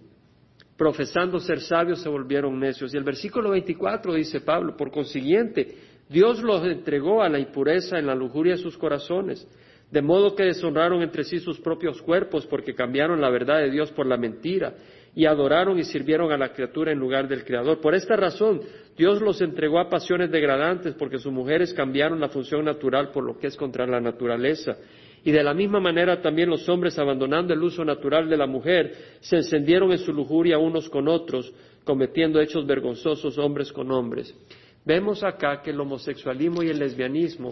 [0.76, 2.94] Profesando ser sabios se volvieron necios.
[2.94, 5.78] Y el versículo 24 dice Pablo, por consiguiente,
[6.10, 9.48] Dios los entregó a la impureza en la lujuria de sus corazones,
[9.94, 13.92] de modo que deshonraron entre sí sus propios cuerpos porque cambiaron la verdad de Dios
[13.92, 14.74] por la mentira
[15.14, 17.80] y adoraron y sirvieron a la criatura en lugar del Creador.
[17.80, 18.60] Por esta razón,
[18.98, 23.38] Dios los entregó a pasiones degradantes porque sus mujeres cambiaron la función natural por lo
[23.38, 24.78] que es contra la naturaleza.
[25.24, 28.96] Y de la misma manera también los hombres, abandonando el uso natural de la mujer,
[29.20, 34.34] se encendieron en su lujuria unos con otros, cometiendo hechos vergonzosos hombres con hombres.
[34.84, 37.52] Vemos acá que el homosexualismo y el lesbianismo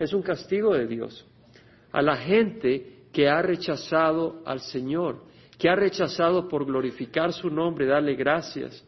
[0.00, 1.24] es un castigo de Dios
[1.96, 5.26] a la gente que ha rechazado al Señor
[5.58, 8.84] que ha rechazado por glorificar su nombre, darle gracias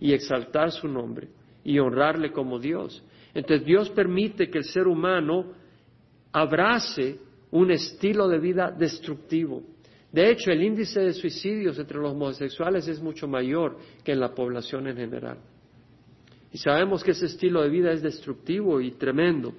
[0.00, 1.28] y exaltar su nombre
[1.64, 3.02] y honrarle como Dios.
[3.34, 5.52] Entonces Dios permite que el ser humano
[6.32, 7.18] abrace
[7.50, 9.62] un estilo de vida destructivo.
[10.10, 14.34] De hecho, el índice de suicidios entre los homosexuales es mucho mayor que en la
[14.34, 15.38] población en general.
[16.50, 19.52] Y sabemos que ese estilo de vida es destructivo y tremendo.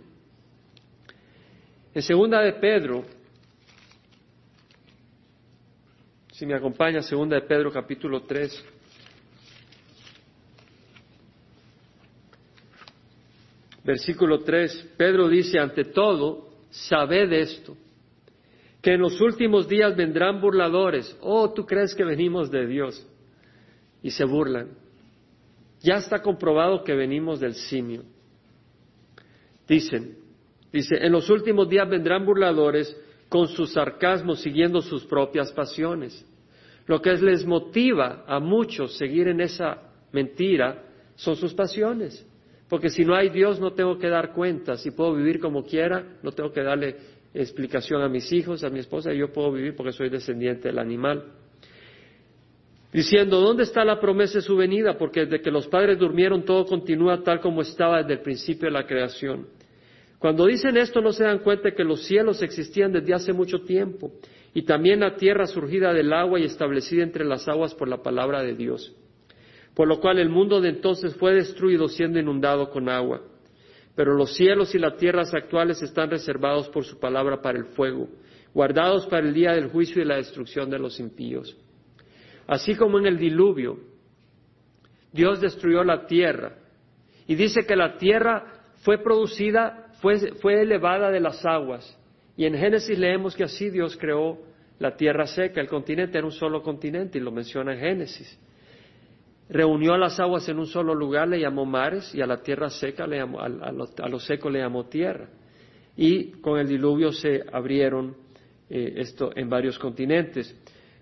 [1.99, 3.03] En segunda de Pedro,
[6.31, 8.65] Si me acompaña, segunda de Pedro capítulo 3.
[13.83, 17.75] Versículo 3, Pedro dice, ante todo, sabed esto,
[18.81, 21.17] que en los últimos días vendrán burladores.
[21.19, 23.05] Oh, tú crees que venimos de Dios.
[24.01, 24.69] Y se burlan.
[25.81, 28.03] Ya está comprobado que venimos del simio.
[29.67, 30.28] Dicen,
[30.71, 32.95] dice, en los últimos días vendrán burladores
[33.27, 36.25] con su sarcasmo siguiendo sus propias pasiones.
[36.87, 39.77] Lo que les motiva a muchos seguir en esa
[40.11, 40.83] mentira
[41.15, 42.25] son sus pasiones.
[42.67, 44.75] Porque si no hay Dios no tengo que dar cuenta.
[44.75, 46.95] Si puedo vivir como quiera, no tengo que darle
[47.33, 51.25] explicación a mis hijos, a mi esposa, yo puedo vivir porque soy descendiente del animal.
[52.91, 54.97] Diciendo, ¿dónde está la promesa de su venida?
[54.97, 58.71] Porque desde que los padres durmieron todo continúa tal como estaba desde el principio de
[58.71, 59.47] la creación.
[60.19, 64.11] Cuando dicen esto no se dan cuenta que los cielos existían desde hace mucho tiempo
[64.53, 68.43] y también la tierra surgida del agua y establecida entre las aguas por la palabra
[68.43, 68.93] de Dios.
[69.73, 73.21] Por lo cual el mundo de entonces fue destruido siendo inundado con agua.
[73.95, 78.09] Pero los cielos y las tierras actuales están reservados por su palabra para el fuego,
[78.53, 81.55] guardados para el día del juicio y la destrucción de los impíos.
[82.45, 83.79] Así como en el diluvio,
[85.13, 86.57] Dios destruyó la tierra
[87.27, 91.97] y dice que la tierra fue producida, fue, elevada de las aguas
[92.37, 94.39] y en Génesis leemos que así Dios creó
[94.79, 98.39] la tierra seca, el continente era un solo continente y lo menciona en Génesis.
[99.49, 103.05] Reunió las aguas en un solo lugar, le llamó mares, y a la tierra seca,
[103.05, 105.27] le llamó, a, lo, seco le llamó tierra.
[105.97, 108.15] Y con el diluvio se abrieron
[108.69, 110.55] eh, esto en varios continentes.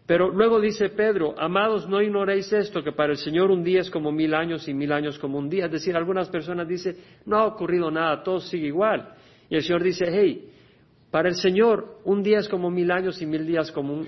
[0.08, 3.90] Pero luego dice Pedro, amados, no ignoréis esto, que para el Señor un día es
[3.90, 5.66] como mil años y mil años como un día.
[5.66, 6.96] Es decir, algunas personas dicen,
[7.26, 9.16] no ha ocurrido nada, todo sigue igual.
[9.50, 10.50] Y el Señor dice, hey,
[11.12, 14.08] para el Señor, un día es como mil años y mil días como un,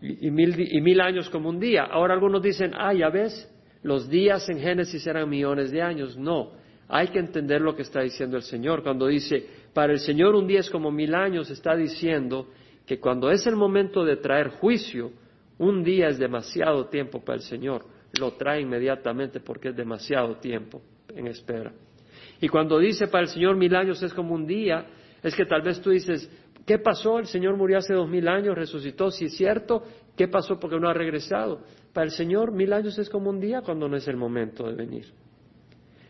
[0.00, 1.82] y, mil, años como un día.
[1.84, 6.16] Ahora algunos dicen, ah, ya ves, los días en Génesis eran millones de años.
[6.16, 6.52] No,
[6.86, 8.84] hay que entender lo que está diciendo el Señor.
[8.84, 12.48] Cuando dice, para el Señor un día es como mil años, está diciendo
[12.86, 15.10] que cuando es el momento de traer juicio,
[15.58, 17.84] un día es demasiado tiempo para el Señor.
[18.18, 20.80] Lo trae inmediatamente porque es demasiado tiempo
[21.14, 21.72] en espera.
[22.40, 24.86] Y cuando dice para el Señor mil años es como un día,
[25.22, 26.30] es que tal vez tú dices,
[26.64, 27.18] ¿qué pasó?
[27.18, 29.82] El Señor murió hace dos mil años, resucitó, si es cierto,
[30.16, 31.62] ¿qué pasó porque no ha regresado?
[31.92, 34.74] Para el Señor mil años es como un día cuando no es el momento de
[34.74, 35.06] venir.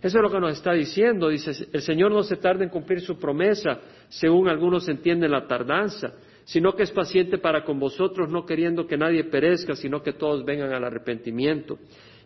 [0.03, 1.29] Eso es lo que nos está diciendo.
[1.29, 6.13] Dice, el Señor no se tarda en cumplir su promesa, según algunos entienden la tardanza,
[6.47, 10.45] sino que es paciente para con vosotros, no queriendo que nadie perezca, sino que todos
[10.45, 11.77] vengan al arrepentimiento.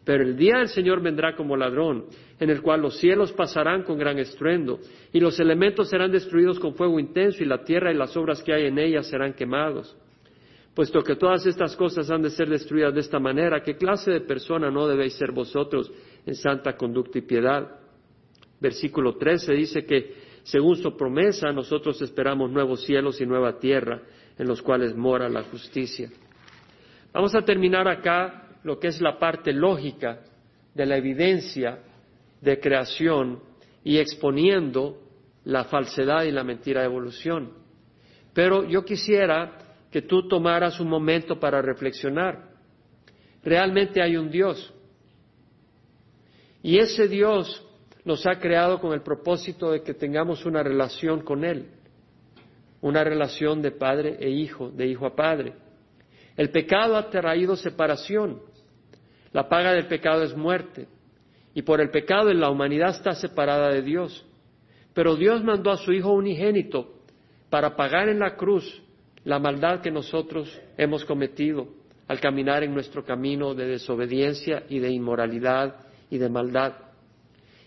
[0.04, 2.04] Pero el día del Señor vendrá como ladrón,
[2.38, 4.78] en el cual los cielos pasarán con gran estruendo,
[5.10, 8.52] y los elementos serán destruidos con fuego intenso, y la tierra y las obras que
[8.52, 9.96] hay en ella serán quemados.
[10.74, 14.20] Puesto que todas estas cosas han de ser destruidas de esta manera, ¿qué clase de
[14.20, 15.90] persona no debéis ser vosotros
[16.26, 17.80] en santa conducta y piedad?
[18.60, 24.02] Versículo 13 dice que, según su promesa, nosotros esperamos nuevos cielos y nueva tierra,
[24.38, 26.10] en los cuales mora la justicia.
[27.12, 30.20] Vamos a terminar acá lo que es la parte lógica
[30.74, 31.80] de la evidencia
[32.40, 33.40] de creación
[33.84, 34.98] y exponiendo
[35.44, 37.52] la falsedad y la mentira de evolución.
[38.32, 39.58] Pero yo quisiera
[39.90, 42.50] que tú tomaras un momento para reflexionar.
[43.42, 44.72] Realmente hay un Dios.
[46.62, 47.66] Y ese Dios
[48.04, 51.68] nos ha creado con el propósito de que tengamos una relación con Él,
[52.80, 55.54] una relación de padre e hijo, de hijo a padre.
[56.36, 58.40] El pecado ha traído separación.
[59.32, 60.88] La paga del pecado es muerte.
[61.54, 64.24] Y por el pecado la humanidad está separada de Dios.
[64.94, 66.94] Pero Dios mandó a su Hijo unigénito
[67.48, 68.82] para pagar en la cruz
[69.24, 71.68] la maldad que nosotros hemos cometido
[72.08, 75.76] al caminar en nuestro camino de desobediencia y de inmoralidad
[76.10, 76.72] y de maldad.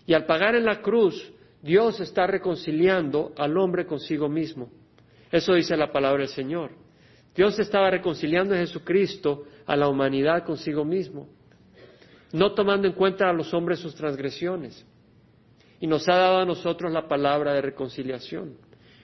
[0.06, 1.32] Y al pagar en la cruz,
[1.62, 4.70] Dios está reconciliando al hombre consigo mismo.
[5.30, 6.72] Eso dice la palabra del Señor.
[7.34, 11.28] Dios estaba reconciliando en Jesucristo a la humanidad consigo mismo,
[12.32, 14.86] no tomando en cuenta a los hombres sus transgresiones.
[15.80, 18.56] Y nos ha dado a nosotros la palabra de reconciliación.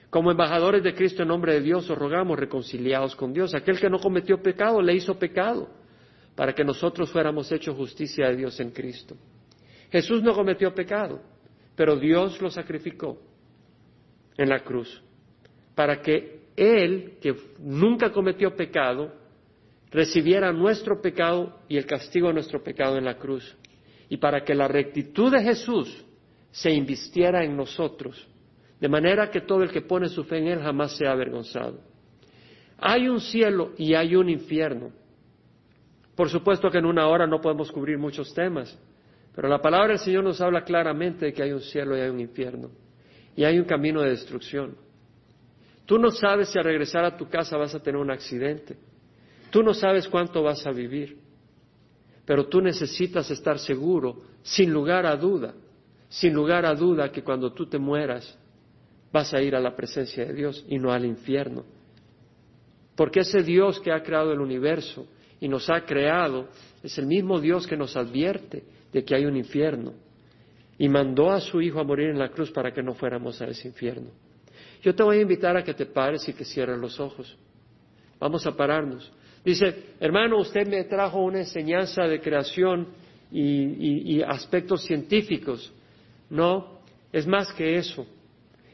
[0.09, 3.53] Como embajadores de Cristo en nombre de Dios, os rogamos reconciliados con Dios.
[3.53, 5.69] Aquel que no cometió pecado, le hizo pecado,
[6.35, 9.15] para que nosotros fuéramos hechos justicia de Dios en Cristo.
[9.91, 11.21] Jesús no cometió pecado,
[11.75, 13.17] pero Dios lo sacrificó
[14.37, 15.01] en la cruz,
[15.75, 19.13] para que él, que nunca cometió pecado,
[19.91, 23.57] recibiera nuestro pecado y el castigo de nuestro pecado en la cruz.
[24.09, 26.05] Y para que la rectitud de Jesús
[26.51, 28.27] se invistiera en nosotros,
[28.79, 31.79] de manera que todo el que pone su fe en Él jamás sea avergonzado.
[32.77, 34.91] Hay un cielo y hay un infierno.
[36.15, 38.77] Por supuesto que en una hora no podemos cubrir muchos temas,
[39.33, 42.09] pero la palabra del Señor nos habla claramente de que hay un cielo y hay
[42.09, 42.69] un infierno,
[43.35, 44.75] y hay un camino de destrucción.
[45.85, 48.77] Tú no sabes si al regresar a tu casa vas a tener un accidente.
[49.49, 51.17] Tú no sabes cuánto vas a vivir.
[52.25, 55.53] Pero tú necesitas estar seguro, sin lugar a duda,
[56.07, 58.37] sin lugar a duda que cuando tú te mueras
[59.11, 61.65] vas a ir a la presencia de Dios y no al infierno.
[62.95, 65.07] Porque ese Dios que ha creado el universo
[65.39, 66.47] y nos ha creado
[66.83, 69.93] es el mismo Dios que nos advierte de que hay un infierno
[70.77, 73.45] y mandó a su Hijo a morir en la cruz para que no fuéramos a
[73.45, 74.09] ese infierno.
[74.81, 77.37] Yo te voy a invitar a que te pares y que cierres los ojos.
[78.19, 79.11] Vamos a pararnos.
[79.43, 82.87] Dice, hermano, usted me trajo una enseñanza de creación
[83.31, 85.71] y, aspectos científicos.
[86.29, 86.79] No,
[87.11, 88.05] es más que eso.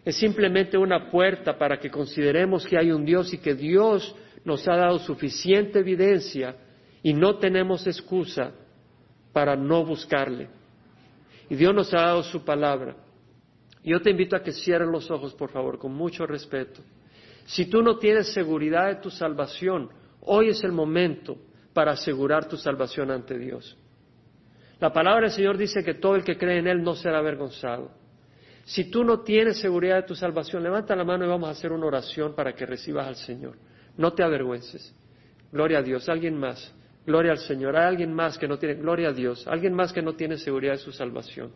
[0.04, 4.16] Es simplemente una puerta para que consideremos que hay un Dios y que Dios
[4.46, 6.56] nos ha dado suficiente evidencia
[7.04, 8.54] y no tenemos excusa
[9.34, 10.50] para no buscarle.
[11.50, 12.96] Y Dios nos ha dado su palabra.
[13.84, 16.82] Yo te invito a que cierres los ojos, por favor, con mucho respeto.
[17.46, 19.90] Si tú no tienes seguridad de tu salvación,
[20.22, 21.38] hoy es el momento
[21.74, 23.78] para asegurar tu salvación ante Dios.
[24.80, 27.92] La palabra del Señor dice que todo el que cree en Él no será avergonzado.
[28.66, 31.72] Si tú no tienes seguridad de tu salvación, levanta la mano y vamos a hacer
[31.72, 33.56] una oración para que recibas al Señor.
[33.96, 34.94] No te avergüences.
[35.52, 36.10] Gloria a Dios.
[36.10, 36.76] Alguien más.
[37.08, 37.78] Gloria al Señor.
[37.78, 39.48] Hay alguien más que no tiene, gloria a Dios.
[39.48, 41.54] Alguien más que no tiene seguridad de su salvación.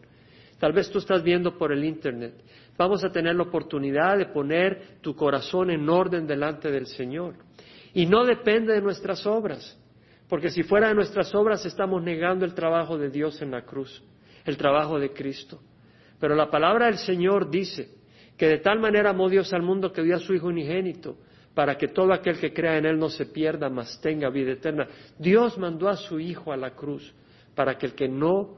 [0.57, 2.35] Tal vez tú estás viendo por el Internet.
[2.77, 7.35] Vamos a tener la oportunidad de poner tu corazón en orden delante del Señor.
[7.93, 9.77] Y no depende de nuestras obras,
[10.29, 14.01] porque si fuera de nuestras obras estamos negando el trabajo de Dios en la cruz,
[14.45, 15.59] el trabajo de Cristo.
[16.17, 17.89] Pero la palabra del Señor dice
[18.37, 21.17] que de tal manera amó Dios al mundo que dio a su Hijo unigénito
[21.53, 24.87] para que todo aquel que crea en Él no se pierda, mas tenga vida eterna.
[25.17, 27.13] Dios mandó a su Hijo a la cruz
[27.55, 28.57] para que el que no,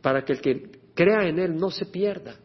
[0.00, 2.36] para que el que crea en Él, no se pierda.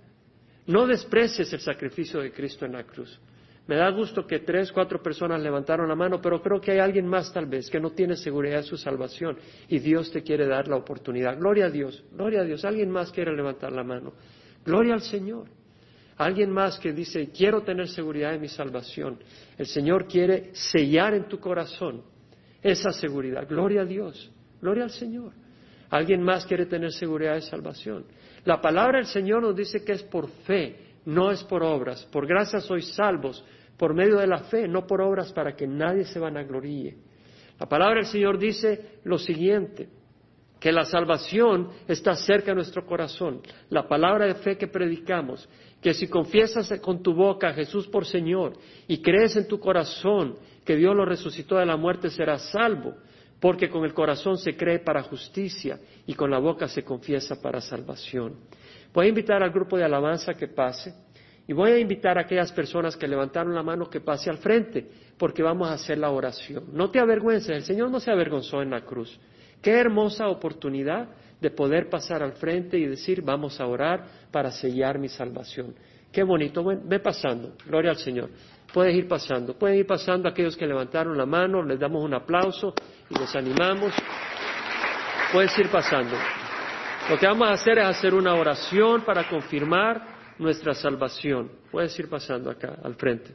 [0.65, 3.19] No desprecies el sacrificio de Cristo en la cruz.
[3.67, 7.05] Me da gusto que tres, cuatro personas levantaron la mano, pero creo que hay alguien
[7.05, 10.67] más tal vez que no tiene seguridad de su salvación y Dios te quiere dar
[10.67, 11.37] la oportunidad.
[11.37, 12.65] Gloria a Dios, gloria a Dios.
[12.65, 14.13] Alguien más quiere levantar la mano.
[14.65, 15.58] Gloria al Señor.
[16.19, 19.19] Alguien más que dice, quiero tener seguridad de mi salvación.
[19.57, 22.03] El Señor quiere sellar en tu corazón
[22.61, 23.47] esa seguridad.
[23.47, 24.29] Gloria a Dios,
[24.61, 25.31] gloria al Señor.
[25.89, 28.03] Alguien más quiere tener seguridad de salvación.
[28.43, 32.05] La palabra del Señor nos dice que es por fe, no es por obras.
[32.11, 33.41] Por gracia sois salvos
[33.77, 36.97] por medio de la fe, no por obras para que nadie se vanagloríe.
[37.57, 39.87] La palabra del Señor dice lo siguiente,
[40.59, 43.41] que la salvación está cerca de nuestro corazón.
[43.69, 45.47] La palabra de fe que predicamos,
[45.81, 48.53] que si confiesas con tu boca a Jesús por Señor
[48.87, 50.35] y crees en tu corazón
[50.65, 52.95] que Dios lo resucitó de la muerte, serás salvo
[53.39, 57.61] porque con el corazón se cree para justicia y con la boca se confiesa para
[57.61, 58.35] salvación.
[58.93, 60.93] Voy a invitar al grupo de alabanza que pase
[61.47, 64.87] y voy a invitar a aquellas personas que levantaron la mano que pase al frente,
[65.17, 66.65] porque vamos a hacer la oración.
[66.73, 69.19] No te avergüences, el Señor no se avergonzó en la cruz.
[69.61, 74.99] Qué hermosa oportunidad de poder pasar al frente y decir, vamos a orar para sellar
[74.99, 75.75] mi salvación.
[76.11, 78.29] Qué bonito, ve pasando, gloria al Señor.
[78.73, 82.73] Puedes ir pasando, pueden ir pasando aquellos que levantaron la mano, les damos un aplauso
[83.09, 83.93] y les animamos.
[85.31, 86.15] Puedes ir pasando.
[87.09, 91.51] Lo que vamos a hacer es hacer una oración para confirmar nuestra salvación.
[91.71, 93.31] Puedes ir pasando acá, al frente.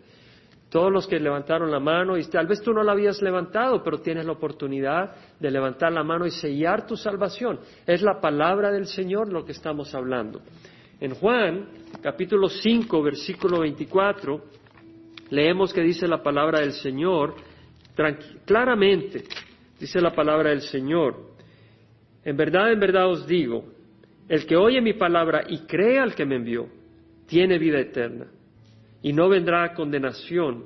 [0.75, 4.01] Todos los que levantaron la mano, y tal vez tú no la habías levantado, pero
[4.01, 7.61] tienes la oportunidad de levantar la mano y sellar tu salvación.
[7.87, 10.41] Es la palabra del Señor lo que estamos hablando.
[10.99, 11.69] En Juan,
[12.03, 14.43] capítulo 5, versículo 24,
[15.31, 17.37] leemos que dice la palabra del Señor,
[18.45, 19.23] claramente,
[19.79, 21.37] dice la palabra del Señor,
[22.25, 23.65] en verdad, en verdad os digo,
[24.29, 26.67] el que oye mi palabra y cree al que me envió,
[27.29, 28.27] tiene vida eterna
[29.05, 30.65] y no vendrá a condenación,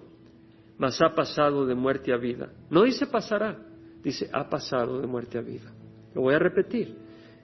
[0.79, 2.53] mas ha pasado de muerte a vida.
[2.71, 3.59] No dice pasará,
[4.01, 5.73] dice ha pasado de muerte a vida.
[6.15, 6.95] Lo voy a repetir.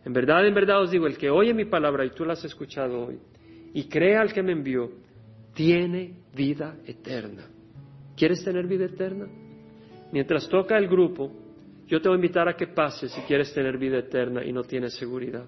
[0.05, 2.45] En verdad, en verdad os digo, el que oye mi palabra y tú la has
[2.45, 3.19] escuchado hoy
[3.73, 4.93] y cree al que me envió,
[5.53, 7.45] tiene vida eterna.
[8.17, 9.27] ¿Quieres tener vida eterna?
[10.13, 11.33] Mientras toca el grupo,
[11.89, 14.63] yo te voy a invitar a que pases si quieres tener vida eterna y no
[14.63, 15.45] tienes seguridad.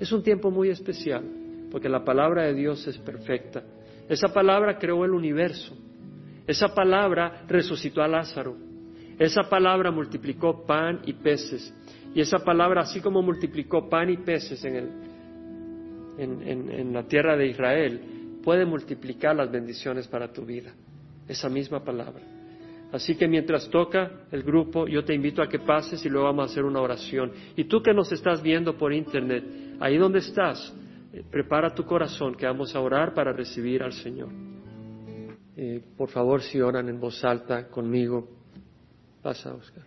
[0.00, 1.22] Es un tiempo muy especial
[1.70, 3.62] porque la palabra de Dios es perfecta.
[4.10, 5.72] Esa palabra creó el universo.
[6.44, 8.56] Esa palabra resucitó a Lázaro.
[9.16, 11.72] Esa palabra multiplicó pan y peces.
[12.12, 14.90] Y esa palabra, así como multiplicó pan y peces en, el,
[16.18, 18.00] en, la tierra de Israel,
[18.42, 20.72] puede multiplicar las bendiciones para tu vida.
[21.28, 22.24] Esa misma palabra.
[22.90, 26.48] Así que mientras toca el grupo, yo te invito a que pases y luego vamos
[26.48, 27.30] a hacer una oración.
[27.54, 29.44] Y tú que nos estás viendo por internet,
[29.78, 30.74] ahí donde estás,
[31.30, 34.28] prepara tu corazón que vamos a orar para recibir al Señor.
[35.56, 38.28] Eh, por favor, si oran en voz alta conmigo,
[39.22, 39.84] pasa, Oscar.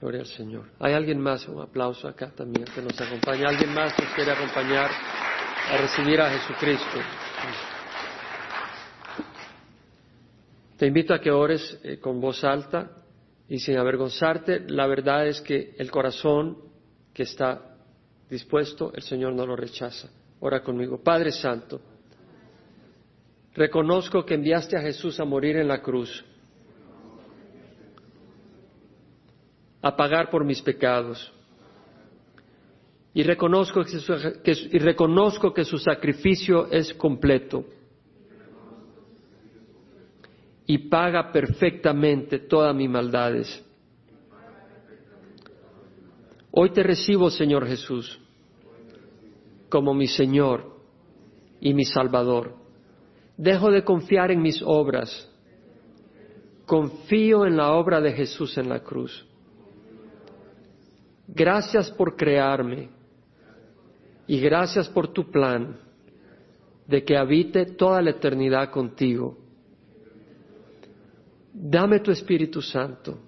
[0.00, 0.64] Gloria al Señor.
[0.80, 1.46] ¿Hay alguien más?
[1.46, 3.48] Un aplauso acá también que nos acompaña.
[3.48, 6.98] ¿Alguien más nos quiere acompañar a recibir a Jesucristo?
[10.76, 12.90] Te invito a que ores eh, con voz alta
[13.48, 14.68] y sin avergonzarte.
[14.68, 16.58] La verdad es que el corazón
[17.14, 17.71] que está
[18.32, 20.08] dispuesto, el Señor no lo rechaza.
[20.40, 20.98] Ora conmigo.
[20.98, 21.80] Padre Santo,
[23.54, 26.24] reconozco que enviaste a Jesús a morir en la cruz,
[29.82, 31.30] a pagar por mis pecados.
[33.12, 34.14] Y reconozco que, su,
[34.78, 37.66] reconozco que su sacrificio es completo
[40.64, 43.62] y paga perfectamente todas mis maldades.
[46.54, 48.20] Hoy te recibo, Señor Jesús,
[49.70, 50.76] como mi Señor
[51.60, 52.54] y mi Salvador.
[53.38, 55.30] Dejo de confiar en mis obras.
[56.66, 59.26] Confío en la obra de Jesús en la cruz.
[61.26, 62.90] Gracias por crearme
[64.26, 65.80] y gracias por tu plan
[66.86, 69.38] de que habite toda la eternidad contigo.
[71.54, 73.18] Dame tu Espíritu Santo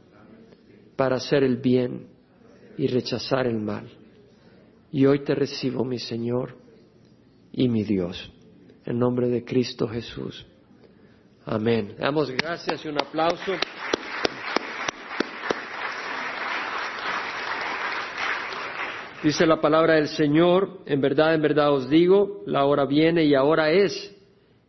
[0.94, 2.13] para hacer el bien
[2.76, 3.88] y rechazar el mal.
[4.92, 6.56] Y hoy te recibo, mi Señor
[7.52, 8.30] y mi Dios.
[8.84, 10.46] En nombre de Cristo Jesús.
[11.46, 11.94] Amén.
[11.98, 13.52] Damos gracias y un aplauso.
[19.22, 23.34] Dice la palabra del Señor, en verdad, en verdad os digo, la hora viene y
[23.34, 24.14] ahora es,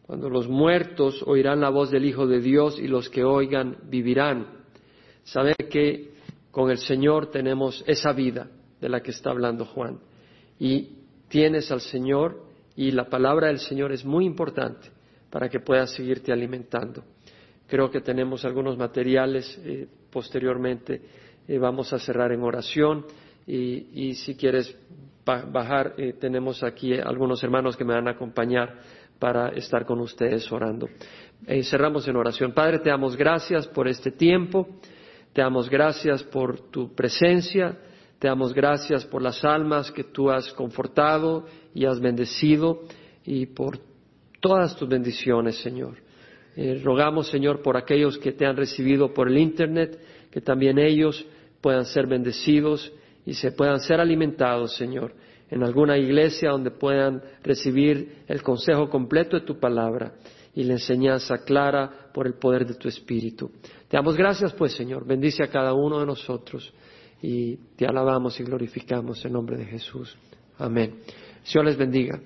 [0.03, 4.47] cuando los muertos oirán la voz del Hijo de Dios y los que oigan vivirán.
[5.25, 6.14] Saber que
[6.55, 8.47] con el Señor tenemos esa vida
[8.79, 9.99] de la que está hablando Juan.
[10.57, 12.45] Y tienes al Señor
[12.77, 14.87] y la palabra del Señor es muy importante
[15.29, 17.03] para que puedas seguirte alimentando.
[17.67, 21.01] Creo que tenemos algunos materiales eh, posteriormente.
[21.45, 23.05] Eh, vamos a cerrar en oración
[23.45, 24.77] y, si quieres
[25.25, 28.79] bajar, eh, tenemos aquí algunos hermanos que me van a acompañar
[29.19, 30.87] para estar con ustedes orando.
[31.63, 32.53] cerramos en oración.
[32.53, 34.69] Padre, te damos gracias por este tiempo.
[35.35, 37.77] Te damos gracias por tu presencia,
[38.19, 42.83] te damos gracias por las almas que tú has confortado y has bendecido
[43.25, 43.77] y por
[44.39, 45.95] todas tus bendiciones, Señor.
[46.55, 49.99] Eh, rogamos, Señor, por aquellos que te han recibido por el Internet,
[50.31, 51.25] que también ellos
[51.59, 52.93] puedan ser bendecidos
[53.25, 55.15] y se puedan ser alimentados, Señor,
[55.49, 60.13] en alguna iglesia donde puedan recibir el consejo completo de tu palabra
[60.53, 63.51] y la enseñanza clara por el poder de tu Espíritu.
[63.89, 65.05] Te damos gracias, pues, Señor.
[65.05, 66.73] Bendice a cada uno de nosotros
[67.21, 70.17] y te alabamos y glorificamos en nombre de Jesús.
[70.57, 71.01] Amén.
[71.43, 72.21] Señor les bendiga.